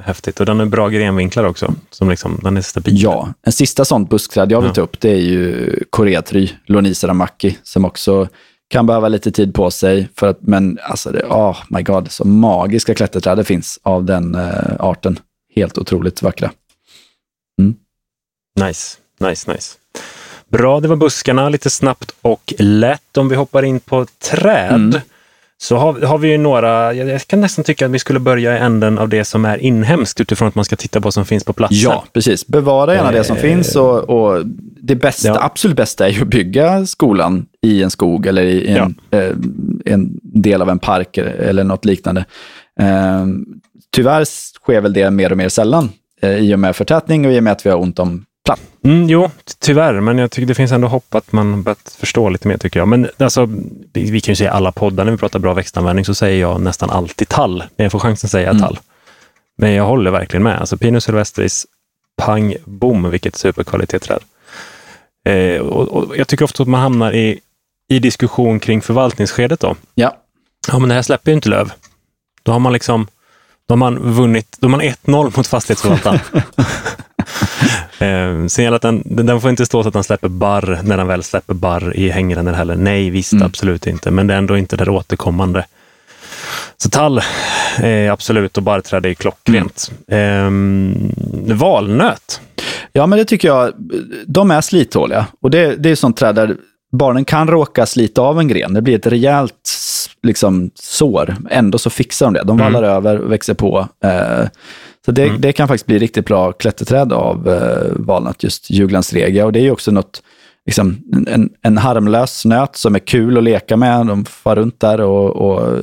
[0.00, 0.40] häftigt.
[0.40, 1.74] Och den är bra grenvinklar också.
[1.90, 3.02] Som liksom, den är stabil.
[3.02, 4.74] Ja, en sista sånt buskträd jag vill Ja.
[4.74, 8.28] ta upp det är ju koreatry, Lonisa ramaki, som också
[8.68, 10.08] kan behöva lite tid på sig.
[10.14, 14.34] För att, men alltså, det, oh my god, så magiska klätterträd det finns av den
[14.34, 15.18] eh, arten.
[15.54, 16.50] Helt otroligt vackra.
[18.60, 19.78] Nice, nice, nice.
[20.48, 23.16] Bra, det var buskarna lite snabbt och lätt.
[23.16, 25.00] Om vi hoppar in på träd Mm.
[25.58, 28.58] Så har, har vi ju några, jag, kan nästan tycka att vi skulle börja i
[28.58, 31.44] änden av det som är inhemskt utifrån att man ska titta på vad som finns
[31.44, 31.78] på platsen.
[31.78, 32.46] Ja, precis.
[32.46, 34.42] Bevara gärna det som Eh, finns och, och
[34.80, 35.38] det bästa, Ja.
[35.42, 39.30] absolut bästa är ju att bygga skolan i en skog eller i en, eh,
[39.84, 42.24] en del av en park eller något liknande.
[42.80, 43.26] Eh,
[43.92, 44.24] tyvärr
[44.62, 45.90] sker väl det mer och mer sällan
[46.22, 48.62] eh, i och med förtätning och i och med att vi har ont om plats.
[48.84, 52.48] Mm, jo, tyvärr, men jag tycker det finns ändå hopp att man börjat förstå lite
[52.48, 52.88] mer tycker jag.
[52.88, 53.46] Men alltså,
[53.92, 56.60] vi, vi kan ju säga alla poddar när vi pratar bra växtanvändning så säger jag
[56.60, 57.64] nästan alltid tall.
[57.76, 58.62] När jag får chansen säger jag Mm.
[58.68, 58.78] tall.
[59.58, 60.58] Men jag håller verkligen med.
[60.60, 61.66] Alltså Pinus silvestris,
[62.22, 64.20] pang, bom, vilket superkvalitetsträd.
[65.28, 67.40] Eh, och, och jag tycker ofta att man hamnar i,
[67.88, 69.76] i diskussion kring förvaltningsskedet då.
[69.94, 70.16] Ja,
[70.72, 71.72] Ja, men det här släpper ju inte löv.
[72.42, 73.06] Då har man liksom
[73.68, 76.20] då har man vunnit, då har man 1-0 mot fastighetsförvaltaren.
[77.98, 80.96] eh, sen gäller att den, den får inte stå så att den släpper barr när
[80.96, 82.76] den väl släpper barr i hängrännor heller.
[82.76, 83.46] Nej, visst, Mm.
[83.46, 84.10] absolut inte.
[84.10, 85.66] Men det är ändå inte det återkommande.
[86.76, 87.20] Så tall
[87.76, 89.90] är absolut och barrträd är klockrent.
[90.08, 91.10] Mm.
[91.48, 92.40] Eh, valnöt.
[92.92, 93.72] Ja, men det tycker jag.
[94.26, 95.26] De är slithåliga.
[95.40, 96.56] Och det, det är sånt träd där
[96.92, 98.74] barnen kan råka slita av en gren.
[98.74, 99.68] Det blir ett rejält
[100.26, 101.36] liksom, sår.
[101.50, 102.42] Ändå så fixar de det.
[102.44, 103.88] De vallar över och växer på.
[104.04, 104.48] Eh,
[105.04, 109.46] så det, det kan faktiskt bli riktigt bra klätterträd av eh, valnöt, just Juglandsregia.
[109.46, 110.22] Och det är ju också något,
[110.66, 110.96] liksom,
[111.28, 114.06] en, en harmlös nöt som är kul att leka med.
[114.06, 115.78] De far runt där och, och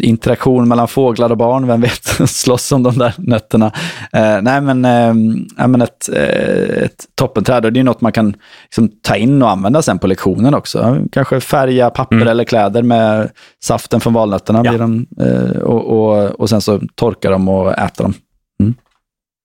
[0.00, 3.66] interaktion mellan fåglar och barn, vem vet, slåss om de där nötterna.
[4.12, 8.36] Eh, nej, men, eh, men ett, eh, ett toppenträd och det är något man kan
[8.64, 10.98] liksom, ta in och använda sen på lektionen också.
[11.12, 13.30] Kanske färga papper eller kläder med
[13.64, 14.70] saften från valnötterna Ja.
[14.70, 18.14] blir de, eh, och, och, och sen så torkar de och äter dem.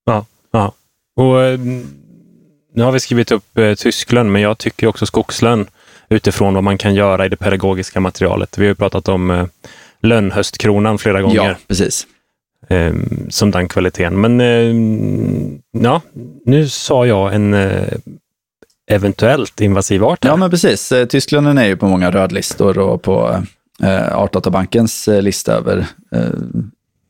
[0.06, 0.72] Ja, ja.
[1.16, 1.60] Och, eh,
[2.76, 5.66] nu har vi skrivit upp eh, tysklön, men jag tycker också skogslön
[6.10, 8.58] utifrån vad man kan göra i det pedagogiska materialet.
[8.58, 9.46] Vi har ju pratat om eh,
[10.04, 12.08] lönnhöstkronan flera gånger Ja, precis.
[12.70, 12.94] eh,
[13.30, 14.22] som den kvaliteten.
[14.22, 16.02] Men eh, ja,
[16.46, 17.88] nu sa jag en eh,
[18.92, 20.24] eventuellt invasiv art.
[20.24, 20.32] här.
[20.32, 20.92] Ja, men precis.
[20.92, 23.44] Eh, Tyskland är ju på många rödlistor och på
[23.84, 26.30] eh, Artdatabankens eh, lista över eh,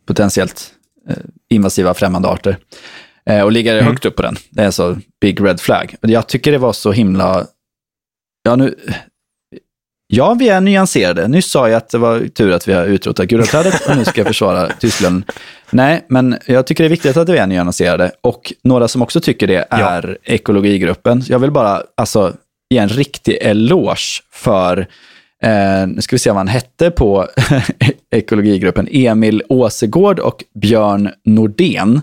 [0.05, 0.69] potentiellt
[1.49, 2.57] invasiva främmande arter.
[3.43, 3.85] Och ligger Mm.
[3.85, 4.35] högt upp på den.
[4.49, 5.95] Det är så big red flag.
[6.01, 7.45] Jag tycker det var så himla...
[8.43, 8.75] Ja, nu...
[10.15, 11.27] Ja, vi är nyanserade.
[11.27, 14.19] Nyss sa jag att det var tur att vi har utrotat gulaträdet och nu ska
[14.21, 15.23] jag försvara Tyskland.
[15.69, 18.11] Nej, men jag tycker det är viktigt att vi är nyanserade.
[18.21, 19.77] Och några som också tycker det Ja.
[19.77, 21.23] är ekologigruppen.
[21.27, 22.33] Jag vill bara alltså,
[22.69, 24.77] ge en riktig eloge för,
[25.43, 27.27] eh, nu ska vi se vad han hette på
[28.11, 32.01] ekologigruppen, Emil Åsegård och Björn Nordén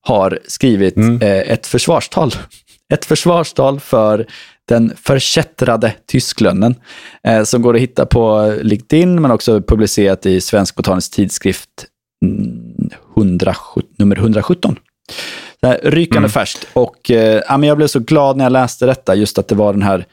[0.00, 1.22] har skrivit Mm.
[1.22, 2.30] eh, ett försvarstal.
[2.94, 4.26] Ett försvarstal för
[4.68, 6.74] den förkättrade tysklönnen
[7.22, 11.70] eh, som går att hitta på LinkedIn men också publicerat i Svensk Botanisk Tidskrift
[12.24, 14.78] mm, 117, nummer 117.
[15.60, 16.30] Så här, rykande Mm.
[16.30, 16.66] färskt.
[16.72, 19.54] Och eh, ja, men jag blev så glad när jag läste detta, just att det
[19.54, 20.06] var den här,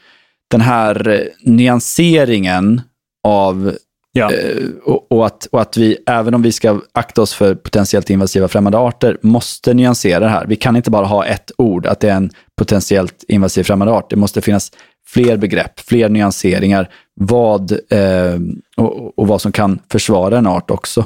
[0.50, 2.80] den här eh, nyanseringen
[3.28, 3.76] av
[4.12, 4.32] Ja.
[4.32, 8.10] Eh, och, och, att, och att vi, även om vi ska akta oss för potentiellt
[8.10, 10.46] invasiva främmande arter, måste nyansera det här.
[10.46, 14.10] Vi kan inte bara ha ett ord, att det är en potentiellt invasiv främmande art.
[14.10, 14.72] Det måste finnas
[15.06, 18.38] fler begrepp, fler nyanseringar, vad, eh,
[18.76, 21.04] och, och vad som kan försvara en art också.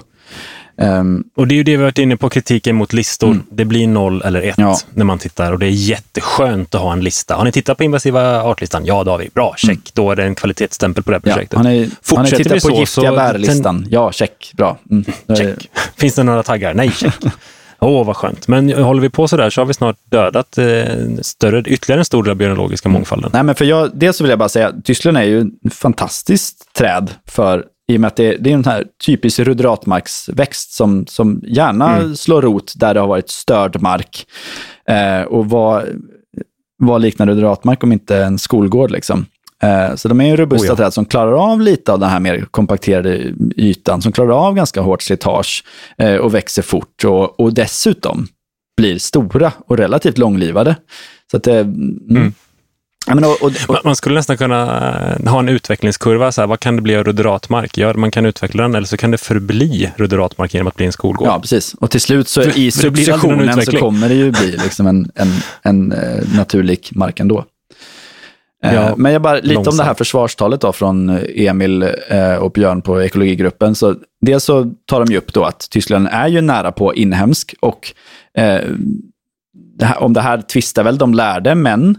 [0.78, 3.30] Um, och det är ju det vi har varit inne på, kritiken mot listor.
[3.30, 3.42] Mm.
[3.50, 4.78] Det blir noll eller ett ja.
[4.94, 7.34] när man tittar och det är jätteskönt att ha en lista.
[7.34, 8.86] Har ni tittat på invasiva artlistan?
[8.86, 9.28] Ja, det har vi.
[9.34, 9.70] Bra, check.
[9.70, 9.82] Mm.
[9.92, 11.52] Då är det en kvalitetsstämpel på det här projektet.
[11.52, 13.86] Ja, har, ni, har ni tittat på så, giftiga bärlistan?
[13.90, 14.52] Ja, check.
[14.56, 14.78] Bra.
[14.90, 15.04] Mm.
[15.36, 15.70] Check.
[15.96, 16.74] Finns det några taggar?
[16.74, 17.14] Nej, check.
[17.78, 18.48] Åh, oh, vad skönt.
[18.48, 20.66] Men håller vi på så där så har vi snart dödat eh,
[21.22, 23.30] större, ytterligare en stor del av biologiska mångfalden.
[23.34, 26.74] Nej, men för jag, dels så vill jag bara säga, Tyskland är ju ett fantastiskt
[26.74, 31.43] träd för i och med att det, det är en här typisk rudratmarksväxt som, som
[31.47, 32.16] gärna mm.
[32.16, 34.26] slår rot där det har varit störd mark.
[34.89, 35.84] Eh, och vad,
[36.78, 38.91] vad liknar rudratmark om inte en skolgård?
[38.91, 39.26] Liksom.
[39.62, 40.76] Eh, så de är ju robusta oh ja.
[40.76, 44.80] träd som klarar av lite av den här mer kompakterade ytan, som klarar av ganska
[44.80, 45.64] hårt slitage
[45.99, 48.26] eh, och växer fort och, och dessutom
[48.76, 50.76] blir stora och relativt långlivade.
[51.30, 52.32] Så att det, mm.
[53.09, 54.62] Och, och, och, man skulle nästan kunna
[55.24, 56.32] eh, ha en utvecklingskurva.
[56.32, 57.78] Så här, vad kan det bli av ruderatmark?
[57.78, 60.92] Ja, man kan utveckla den eller så kan det förbli ruderatmark genom att bli en
[60.92, 61.28] skolgård.
[61.28, 61.74] Ja, precis.
[61.74, 65.28] Och till slut så i successionen så kommer det ju bli liksom en, en,
[65.62, 67.44] en, en naturlig mark ändå.
[68.64, 69.72] Eh, ja, Men jag bara, lite långsamt.
[69.72, 73.74] om det här försvarstalet då från Emil eh, och Björn på ekologigruppen.
[73.74, 77.54] Så dels så tar de ju upp då att Tyskland är ju nära på inhemsk
[77.61, 77.92] och
[78.38, 78.61] eh,
[79.78, 81.98] det här, om det här tvistar väl de lärde, men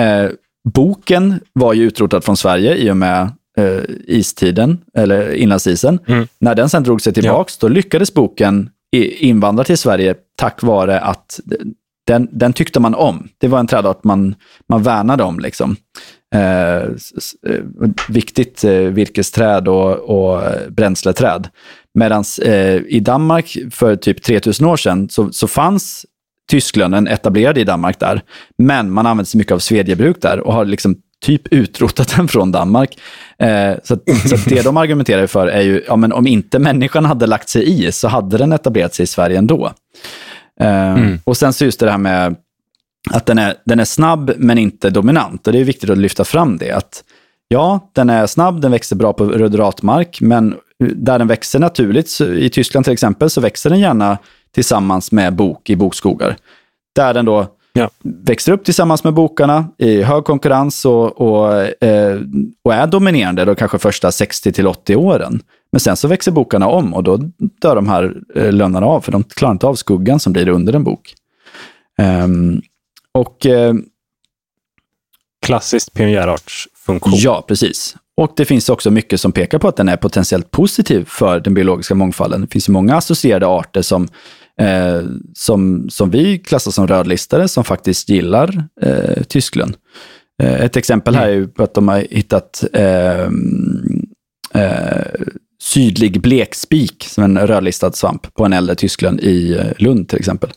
[0.00, 0.30] eh,
[0.74, 5.98] boken var ju utrotad från Sverige i och med eh, istiden, eller inlandsisen.
[6.06, 6.26] Mm.
[6.38, 7.68] När den sen drog sig tillbaks, ja.
[7.68, 11.40] då lyckades boken invandra till Sverige tack vare att
[12.06, 13.28] den, den tyckte man om.
[13.38, 14.34] Det var en trädart man,
[14.68, 15.40] man värnade om.
[15.40, 15.76] Liksom.
[16.34, 16.86] Eh, eh
[18.08, 21.48] viktigt eh, virkesträd och, och bränsleträd.
[21.94, 26.06] Medan eh, i Danmark för typ 3000 år sedan så, så fanns
[26.50, 28.22] tysklönnen etablerad i Danmark där.
[28.58, 32.52] Men man använde sig mycket av svedjebruk där och har liksom typ utrotat den från
[32.52, 32.98] Danmark.
[33.38, 33.98] Eh, så,
[34.28, 37.86] så det de argumenterar för är ju, ja men om inte människan hade lagt sig
[37.86, 39.72] i så hade den etablerat sig i Sverige ändå.
[40.60, 41.18] Eh, mm.
[41.24, 42.36] Och sen så just det här med
[43.10, 45.46] att den är, den är snabb men inte dominant.
[45.46, 46.72] Och det är viktigt att lyfta fram det.
[46.72, 47.04] Att
[47.48, 52.50] ja, den är snabb, den växer bra på ruderatmark, men där den växer naturligt, i
[52.50, 54.18] Tyskland till exempel, så växer den gärna
[54.54, 56.36] tillsammans med bok i bokskogar.
[56.94, 57.90] Där den då ja.
[58.02, 62.20] växer upp tillsammans med bokarna i hög konkurrens och, och, eh,
[62.62, 65.42] och är dominerande de kanske första 60 till 80 åren.
[65.72, 67.16] Men sen så växer bokarna om och då
[67.60, 70.72] dör de här eh, lönnarna av, för de klarar inte av skuggan som blir under
[70.72, 71.14] en bok.
[71.98, 72.62] Um,
[73.12, 73.46] och...
[73.46, 73.74] Eh,
[75.46, 77.12] Klassiskt pionjärartsfunktion.
[77.16, 77.96] Ja, precis.
[78.20, 81.54] Och det finns också mycket som pekar på att den är potentiellt positiv för den
[81.54, 82.40] biologiska mångfalden.
[82.40, 84.08] Det finns ju många associerade arter som,
[84.60, 85.02] eh,
[85.34, 89.76] som, som vi klassar som rödlistade som faktiskt gillar eh, Tyskland.
[90.42, 93.28] Eh, ett exempel här är ju att de har hittat eh,
[94.54, 95.06] eh,
[95.62, 100.50] sydlig blekspik som en rödlistad svamp på en äldre Tyskland i eh, Lund till exempel.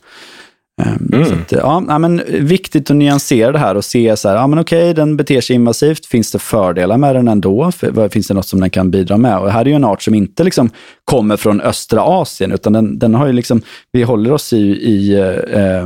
[0.81, 1.25] Ehm, mm.
[1.25, 4.59] Så att, ja, men viktigt att nyansera det här och se så här, ja men
[4.59, 6.05] okej, den beter sig invasivt.
[6.05, 7.71] Finns det fördelar med den ändå?
[8.11, 9.39] Finns det något som den kan bidra med?
[9.39, 10.69] Och här är ju en art som inte liksom
[11.05, 13.61] kommer från östra Asien, utan den, den har ju liksom,
[13.91, 15.85] vi håller oss i, i eh,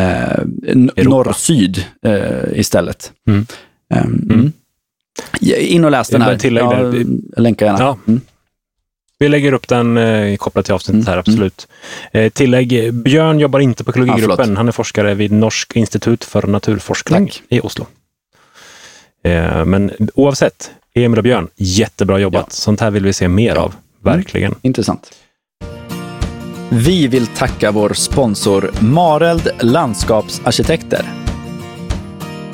[0.00, 0.44] eh,
[1.04, 3.12] norr-syd eh, istället.
[3.28, 3.46] Mm.
[3.94, 4.52] Um, mm.
[5.58, 6.38] In och läs den här.
[6.42, 6.92] Ja,
[7.36, 7.78] länkar gärna.
[7.78, 7.98] Ja.
[9.18, 9.30] Mm.
[9.32, 11.06] Vi lägger upp den eh, kopplat till avsnittet mm.
[11.06, 11.68] här, absolut.
[12.12, 14.52] Eh, tillägg, Björn jobbar inte på ekologigruppen.
[14.52, 17.42] Ah, Han är forskare vid Norsk institut för naturforskning Tack.
[17.48, 17.86] i Oslo.
[19.24, 22.46] Eh, men oavsett, Emil och Björn, jättebra jobbat.
[22.48, 22.50] Ja.
[22.50, 24.46] Sånt här vill vi se mer av, verkligen.
[24.46, 24.58] Mm.
[24.62, 25.10] Intressant.
[26.70, 31.04] Vi vill tacka vår sponsor Mareld Landskapsarkitekter.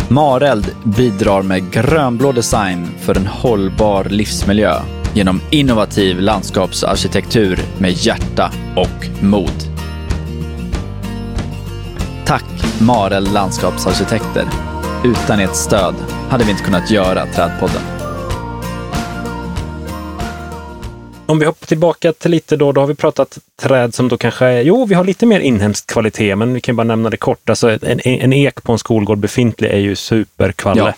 [0.08, 9.22] Mareld bidrar med grönblå design för en hållbar livsmiljö genom innovativ landskapsarkitektur med hjärta och
[9.22, 9.72] mod.
[12.26, 14.46] Tack Marel Landskapsarkitekter.
[15.04, 15.94] Utan ert stöd
[16.30, 17.82] hade vi inte kunnat göra Trädpodden.
[21.26, 24.62] Om vi hoppar tillbaka till lite då, då har vi pratat träd som då kanske,
[24.62, 27.50] jo, vi har lite mer inhemsk kvalitet, men vi kan bara nämna det kort.
[27.50, 30.80] Alltså en, en ek på en skolgård befintlig är ju superkvalle.
[30.80, 30.92] Ja.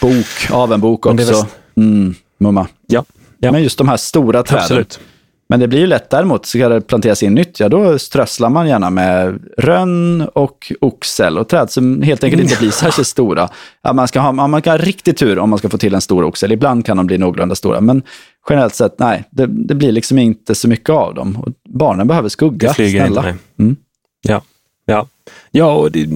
[0.00, 1.46] Bok, av en bok också.
[1.76, 2.66] Mm, mumma.
[2.86, 3.04] Ja.
[3.38, 3.52] Ja.
[3.52, 4.62] Men just de här stora träden.
[4.62, 5.00] Absolut.
[5.48, 8.68] Men det blir ju lätt däremot, ska det planteras in nytt, ja då strösslar man
[8.68, 13.48] gärna med rönn och oxel och träd som helt enkelt inte blir särskilt stora.
[13.82, 16.00] Ja, man, ska ha, man kan ha riktig tur om man ska få till en
[16.00, 16.52] stor oxel.
[16.52, 18.02] Ibland kan de bli någorlunda stora, men
[18.48, 21.36] generellt sett, nej, det, det blir liksom inte så mycket av dem.
[21.36, 23.28] Och barnen behöver skugga, det flyger snälla.
[23.28, 23.76] Inte, mm.
[24.22, 24.42] Ja,
[24.84, 25.06] ja.
[25.50, 26.08] ja och det,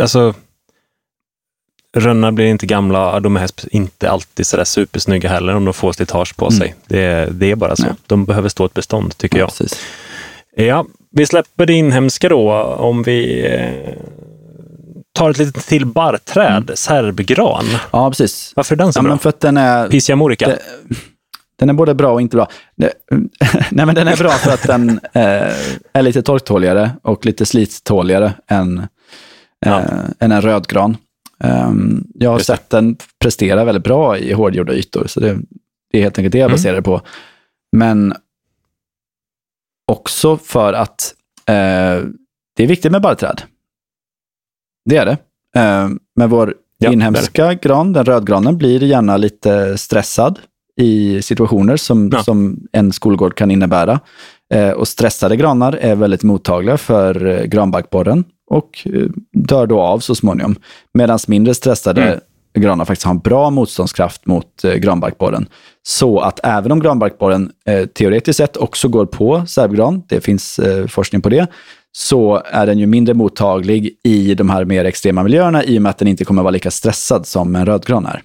[0.00, 0.34] alltså
[2.00, 6.36] rönnar blir inte gamla, de är inte alltid sådär supersnygga heller om de får slitage
[6.36, 6.66] på sig.
[6.66, 6.78] Mm.
[6.86, 7.82] Det, det, är bara så.
[7.82, 7.92] Nej.
[8.06, 9.48] De behöver stå ett bestånd, tycker ja, jag.
[9.48, 9.80] Precis.
[10.56, 13.92] Ja, vi släpper det inhemska då om vi eh,
[15.18, 16.76] tar ett litet till barrträd, mm.
[16.76, 17.64] serbgran.
[17.90, 18.52] Ja, precis.
[18.56, 19.18] Varför är den så ja, bra?
[19.18, 19.88] För att den är...
[19.88, 20.56] Pissia morica?
[21.58, 22.48] Den är både bra och inte bra.
[23.70, 25.52] Nej, men den är bra för att den eh,
[25.92, 28.86] är lite torktåligare och lite slittåligare än,
[29.66, 29.80] ja.
[29.80, 29.86] eh,
[30.20, 30.96] än en rödgran.
[31.44, 35.38] Um, jag har sett den prestera väldigt bra i hårdgjorda ytor, så det,
[35.90, 36.54] det är helt enkelt det jag mm.
[36.54, 37.00] baserar det på.
[37.76, 38.14] Men
[39.92, 41.14] också för att
[41.46, 42.04] eh,
[42.56, 43.42] det är viktigt med barrträd.
[44.84, 45.18] Det är det.
[45.60, 50.38] Eh, med vår ja, inhemska gran, den rödgranen, blir gärna lite stressad
[50.80, 52.22] i situationer som, ja.
[52.22, 54.00] som en skolgård kan innebära.
[54.54, 59.98] Eh, och stressade granar är väldigt mottagliga för eh, granbarkborren och eh, dör då av
[59.98, 60.56] så småningom.
[60.94, 62.20] Medan mindre stressade mm.
[62.54, 65.48] granar faktiskt har en bra motståndskraft mot eh, granbarkborren.
[65.82, 70.86] Så att även om granbarkborren eh, teoretiskt sett också går på serbgran, det finns eh,
[70.86, 71.46] forskning på det,
[71.92, 75.90] så är den ju mindre mottaglig i de här mer extrema miljöerna i och med
[75.90, 78.22] att den inte kommer vara lika stressad som en rödgran är.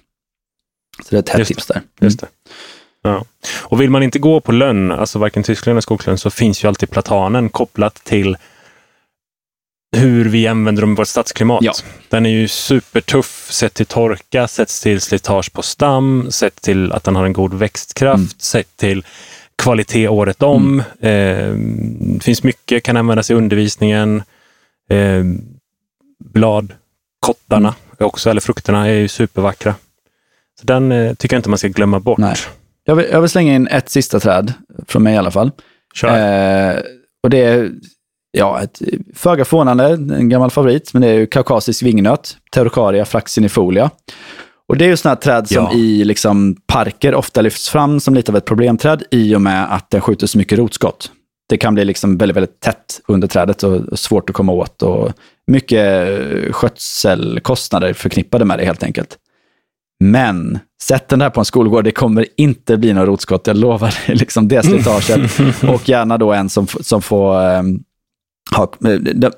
[0.98, 1.76] Så det är ett hett tips där.
[1.76, 1.86] Mm.
[2.00, 2.26] Just det.
[3.02, 3.24] Ja.
[3.62, 6.68] Och vill man inte gå på lönn, alltså varken tysklön eller skogslönn, så finns ju
[6.68, 8.36] alltid platanen kopplat till
[9.94, 11.62] hur vi använder dem i vårt stadsklimat.
[11.62, 11.72] Ja.
[12.08, 17.04] Den är ju supertuff sett till torka, sett till slitage på stam, sett till att
[17.04, 18.28] den har en god växtkraft, mm.
[18.38, 19.04] sett till
[19.56, 20.82] kvalitet året om.
[21.00, 22.14] Mm.
[22.14, 24.22] Eh, finns mycket, kan användas i undervisningen.
[24.90, 25.24] Eh,
[26.24, 28.06] bladkottarna, mm.
[28.06, 29.74] också, eller frukterna, är ju supervackra.
[30.60, 32.18] Så den eh, tycker jag inte man ska glömma bort.
[32.18, 32.36] Nej.
[32.84, 34.52] Jag, vill, jag vill slänga in ett sista träd,
[34.86, 35.50] från mig i alla fall.
[36.02, 36.76] Eh,
[37.22, 37.70] och det är
[38.34, 38.82] ja, ett
[39.14, 39.84] föga förvånande,
[40.16, 43.90] en gammal favorit, men det är ju kaukasisk vingnöt, Teurocaria fraxinifolia.
[44.68, 45.74] Och det är ju sådana här träd som ja.
[45.74, 49.90] i liksom parker ofta lyfts fram som lite av ett problemträd i och med att
[49.90, 51.10] den skjuter så mycket rotskott.
[51.48, 55.12] Det kan bli liksom väldigt, väldigt tätt under trädet och svårt att komma åt och
[55.46, 56.08] mycket
[56.54, 59.18] skötselkostnader förknippade med det helt enkelt.
[60.00, 63.94] Men sätt den här på en skolgård, det kommer inte bli några rotskott, jag lovar.
[64.14, 65.30] liksom det slitaget.
[65.68, 67.80] och gärna då en som, som får ha,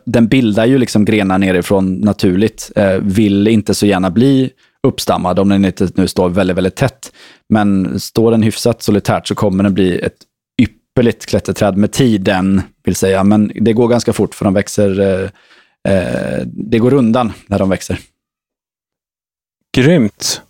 [0.04, 2.72] den bildar ju liksom grenar nerifrån naturligt.
[2.76, 4.50] Eh, vill inte så gärna bli
[4.86, 7.12] uppstammad om den inte nu står väldigt, väldigt tätt.
[7.48, 10.16] Men står den hyfsat solitärt så kommer den bli ett
[10.62, 13.24] ypperligt klätterträd med tiden, vill säga.
[13.24, 15.30] Men det går ganska fort för de växer, eh,
[15.92, 17.98] eh, det går undan när de växer.
[19.76, 20.42] Grymt.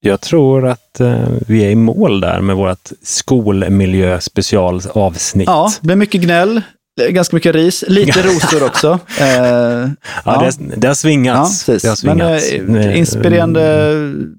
[0.00, 5.46] Jag tror att eh, vi är i mål där med vårt skolmiljö specialavsnitt.
[5.46, 6.62] Ja, det blir mycket gnäll
[7.10, 8.98] ganska mycket ris, lite rosor också.
[9.20, 9.88] Eh, ja,
[10.24, 10.50] ja.
[10.58, 11.68] Det, det har svingats.
[11.68, 12.52] Ja, det har svingats.
[12.62, 13.94] Men, eh, inspirerande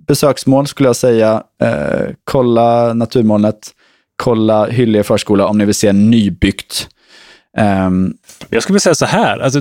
[0.07, 1.43] besöksmål skulle jag säga.
[1.63, 3.69] Eh, kolla Naturmolnet,
[4.15, 6.87] kolla Hyllie förskola om ni vill se nybyggt.
[7.57, 8.13] Um,
[8.49, 9.59] jag skulle säga så här, alltså,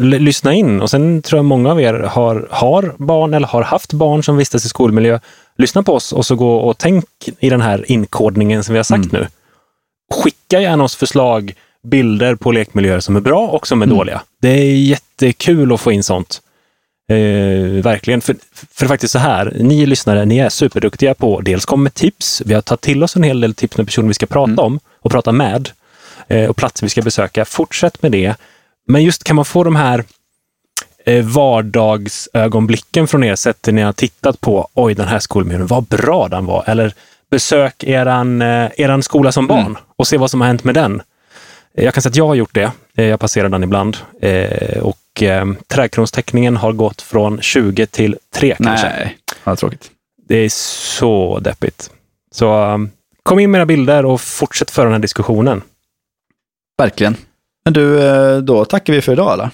[0.00, 3.92] lyssna in och sen tror jag många av er har, har barn eller har haft
[3.92, 5.18] barn som vistas i skolmiljö.
[5.58, 7.04] Lyssna på oss och så gå och tänk
[7.38, 9.22] i den här inkodningen som vi har sagt mm.
[9.22, 9.26] nu.
[10.14, 11.54] Skicka gärna oss förslag
[11.90, 13.96] bilder på lekmiljöer som är bra och som är mm.
[13.96, 14.22] dåliga.
[14.42, 16.40] Det är jättekul att få in sånt.
[17.08, 18.20] Eh, verkligen.
[18.20, 18.36] För,
[18.74, 22.42] för faktiskt så här, ni lyssnare, ni är superduktiga på dels komma med tips.
[22.46, 24.64] Vi har tagit till oss en hel del tips med personer vi ska prata mm.
[24.64, 25.70] om och prata med
[26.28, 27.44] eh, och platser vi ska besöka.
[27.44, 28.34] Fortsätt med det.
[28.88, 30.04] Men just kan man få de här
[31.06, 35.84] eh, vardagsögonblicken från er sätt när ni har tittat på, oj den här skolmiljön, vad
[35.84, 36.64] bra den var.
[36.66, 36.94] Eller
[37.30, 39.76] besök eran, eh, eran skola som barn mm.
[39.96, 41.02] och se vad som har hänt med den.
[41.78, 42.72] Jag kan säga att jag har gjort det.
[42.94, 43.96] Eh, jag passerar den ibland.
[44.20, 48.88] Eh, och eh, trädkronsteckningen har gått från 20 till 3 kanske.
[48.88, 49.90] Nej, vad tråkigt.
[50.28, 51.90] Det är så deppigt.
[52.30, 52.78] Så
[53.22, 55.62] kom in med era bilder och fortsätt föra den här diskussionen.
[56.78, 57.16] Verkligen.
[57.64, 58.00] Men du,
[58.40, 59.50] då tackar vi för idag eller?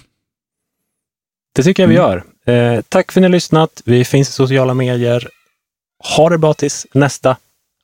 [1.55, 2.23] Det tycker jag vi mm.
[2.47, 2.83] gör.
[2.89, 3.83] tack för att ni har lyssnat.
[3.85, 5.29] Vi finns i sociala medier.
[6.17, 7.37] Ha det bra tills nästa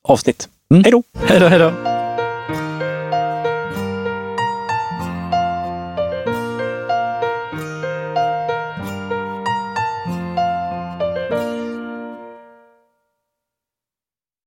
[0.03, 0.49] avsnitt.
[0.71, 0.83] Mm.
[0.83, 1.03] Hej då!
[1.27, 1.88] Hej då, hej då!